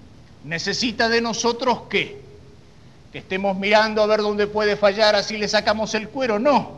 necesita 0.46 1.10
de 1.10 1.22
nosotros 1.22 1.82
qué? 1.90 2.22
Que 3.12 3.20
estemos 3.20 3.58
mirando 3.58 4.02
a 4.02 4.08
ver 4.08 4.22
dónde 4.22 4.48
puede 4.48 4.76
fallar, 4.76 5.16
así 5.16 5.38
le 5.38 5.48
sacamos 5.48 5.94
el 5.96 6.10
cuero, 6.10 6.40
no, 6.40 6.74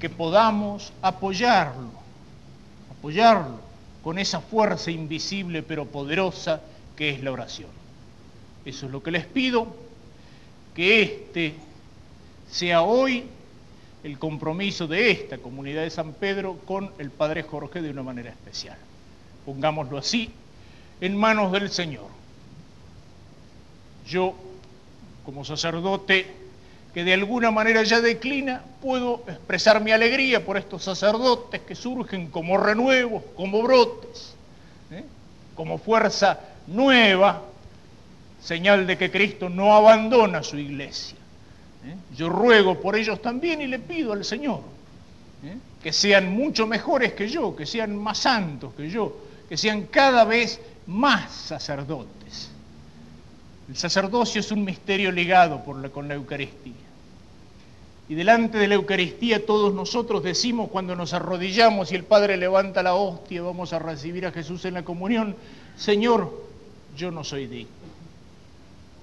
que 0.00 0.08
podamos 0.08 0.92
apoyarlo 1.02 1.96
apoyarlo 3.06 3.60
con 4.02 4.18
esa 4.18 4.40
fuerza 4.40 4.90
invisible 4.90 5.62
pero 5.62 5.86
poderosa 5.86 6.60
que 6.96 7.10
es 7.10 7.22
la 7.22 7.32
oración. 7.32 7.68
Eso 8.64 8.86
es 8.86 8.92
lo 8.92 9.02
que 9.02 9.10
les 9.10 9.26
pido, 9.26 9.68
que 10.74 11.02
este 11.02 11.54
sea 12.50 12.82
hoy 12.82 13.24
el 14.02 14.18
compromiso 14.18 14.86
de 14.86 15.10
esta 15.10 15.38
comunidad 15.38 15.82
de 15.82 15.90
San 15.90 16.12
Pedro 16.14 16.58
con 16.64 16.90
el 16.98 17.10
Padre 17.10 17.42
Jorge 17.42 17.82
de 17.82 17.90
una 17.90 18.02
manera 18.02 18.30
especial. 18.30 18.76
Pongámoslo 19.44 19.98
así, 19.98 20.30
en 21.00 21.16
manos 21.16 21.52
del 21.52 21.70
Señor. 21.70 22.15
Yo, 24.06 24.34
como 25.24 25.44
sacerdote, 25.44 26.26
que 26.94 27.04
de 27.04 27.12
alguna 27.12 27.50
manera 27.50 27.82
ya 27.82 28.00
declina, 28.00 28.62
puedo 28.80 29.22
expresar 29.28 29.82
mi 29.82 29.90
alegría 29.90 30.44
por 30.44 30.56
estos 30.56 30.82
sacerdotes 30.84 31.60
que 31.60 31.74
surgen 31.74 32.28
como 32.28 32.56
renuevos, 32.56 33.22
como 33.36 33.62
brotes, 33.62 34.34
¿eh? 34.90 35.04
como 35.54 35.76
fuerza 35.76 36.40
nueva, 36.66 37.42
señal 38.42 38.86
de 38.86 38.96
que 38.96 39.10
Cristo 39.10 39.48
no 39.48 39.74
abandona 39.74 40.42
su 40.42 40.56
iglesia. 40.56 41.18
¿eh? 41.84 41.96
Yo 42.16 42.28
ruego 42.28 42.80
por 42.80 42.96
ellos 42.96 43.20
también 43.20 43.60
y 43.60 43.66
le 43.66 43.78
pido 43.78 44.12
al 44.12 44.24
Señor 44.24 44.60
¿eh? 45.44 45.56
que 45.82 45.92
sean 45.92 46.32
mucho 46.32 46.66
mejores 46.66 47.12
que 47.12 47.28
yo, 47.28 47.54
que 47.54 47.66
sean 47.66 47.96
más 47.96 48.18
santos 48.18 48.72
que 48.74 48.88
yo, 48.88 49.16
que 49.48 49.56
sean 49.56 49.82
cada 49.86 50.24
vez 50.24 50.60
más 50.86 51.30
sacerdotes. 51.30 52.25
El 53.68 53.76
sacerdocio 53.76 54.40
es 54.40 54.50
un 54.52 54.64
misterio 54.64 55.10
ligado 55.10 55.64
con 55.64 56.08
la 56.08 56.14
Eucaristía. 56.14 56.72
Y 58.08 58.14
delante 58.14 58.58
de 58.58 58.68
la 58.68 58.76
Eucaristía 58.76 59.44
todos 59.44 59.74
nosotros 59.74 60.22
decimos 60.22 60.70
cuando 60.70 60.94
nos 60.94 61.12
arrodillamos 61.12 61.90
y 61.90 61.96
el 61.96 62.04
Padre 62.04 62.36
levanta 62.36 62.82
la 62.82 62.94
hostia, 62.94 63.42
vamos 63.42 63.72
a 63.72 63.80
recibir 63.80 64.26
a 64.26 64.32
Jesús 64.32 64.64
en 64.64 64.74
la 64.74 64.84
comunión, 64.84 65.34
Señor, 65.76 66.46
yo 66.96 67.10
no 67.10 67.24
soy 67.24 67.46
digno. 67.46 67.72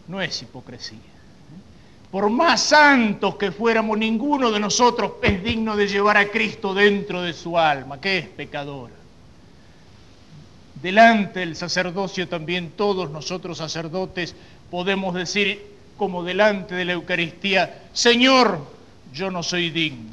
No 0.08 0.22
es 0.22 0.42
hipocresía. 0.42 1.00
Por 2.12 2.30
más 2.30 2.62
santos 2.62 3.36
que 3.36 3.52
fuéramos, 3.52 3.98
ninguno 3.98 4.52
de 4.52 4.60
nosotros 4.60 5.14
es 5.22 5.44
digno 5.44 5.76
de 5.76 5.88
llevar 5.88 6.16
a 6.16 6.30
Cristo 6.30 6.74
dentro 6.74 7.22
de 7.22 7.34
su 7.34 7.58
alma, 7.58 8.00
que 8.00 8.20
es 8.20 8.28
pecadora. 8.28 8.94
Delante 10.84 11.40
del 11.40 11.56
sacerdocio 11.56 12.28
también 12.28 12.72
todos 12.72 13.10
nosotros 13.10 13.60
sacerdotes 13.60 14.36
podemos 14.70 15.16
decir, 15.16 15.66
como 15.96 16.26
delante 16.26 16.76
de 16.76 16.84
la 16.84 16.92
Eucaristía, 16.92 17.84
Señor, 17.94 18.60
yo 19.14 19.32
no 19.32 19.44
soy 19.44 19.70
digno, 19.70 20.12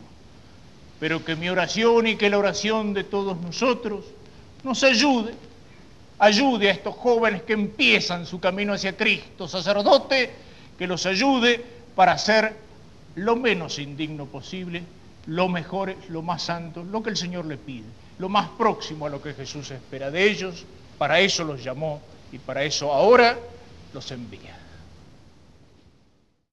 pero 1.01 1.25
que 1.25 1.35
mi 1.35 1.49
oración 1.49 2.07
y 2.07 2.15
que 2.15 2.31
la 2.31 2.39
oración 2.39 2.95
de 2.95 3.03
todos 3.03 3.41
nosotros 3.41 4.05
nos 4.63 4.85
ayude, 4.85 5.35
ayude 6.21 6.69
a 6.69 6.73
estos 6.73 6.95
jóvenes 6.95 7.43
que 7.43 7.55
empiezan 7.55 8.25
su 8.25 8.39
camino 8.39 8.73
hacia 8.73 8.97
Cristo, 8.97 9.49
sacerdote, 9.49 10.31
que 10.79 10.87
los 10.87 11.05
ayude 11.05 11.65
para 11.97 12.17
ser 12.17 12.55
lo 13.17 13.35
menos 13.35 13.81
indigno 13.81 14.27
posible, 14.27 14.85
lo 15.27 15.49
mejor, 15.49 15.97
lo 16.11 16.23
más 16.23 16.45
santo, 16.45 16.85
lo 16.85 17.03
que 17.03 17.11
el 17.11 17.17
Señor 17.17 17.47
le 17.47 17.57
pide, 17.57 17.87
lo 18.21 18.29
más 18.29 18.51
próximo 18.51 19.07
a 19.07 19.09
lo 19.09 19.23
que 19.23 19.33
Jesús 19.33 19.71
espera 19.71 20.11
de 20.11 20.31
ellos, 20.31 20.67
para 20.99 21.21
eso 21.21 21.43
los 21.43 21.65
llamó 21.65 22.03
y 22.31 22.39
para 22.39 22.65
eso 22.65 22.93
ahora 22.93 23.39
los 23.95 24.11
envía. 24.11 24.60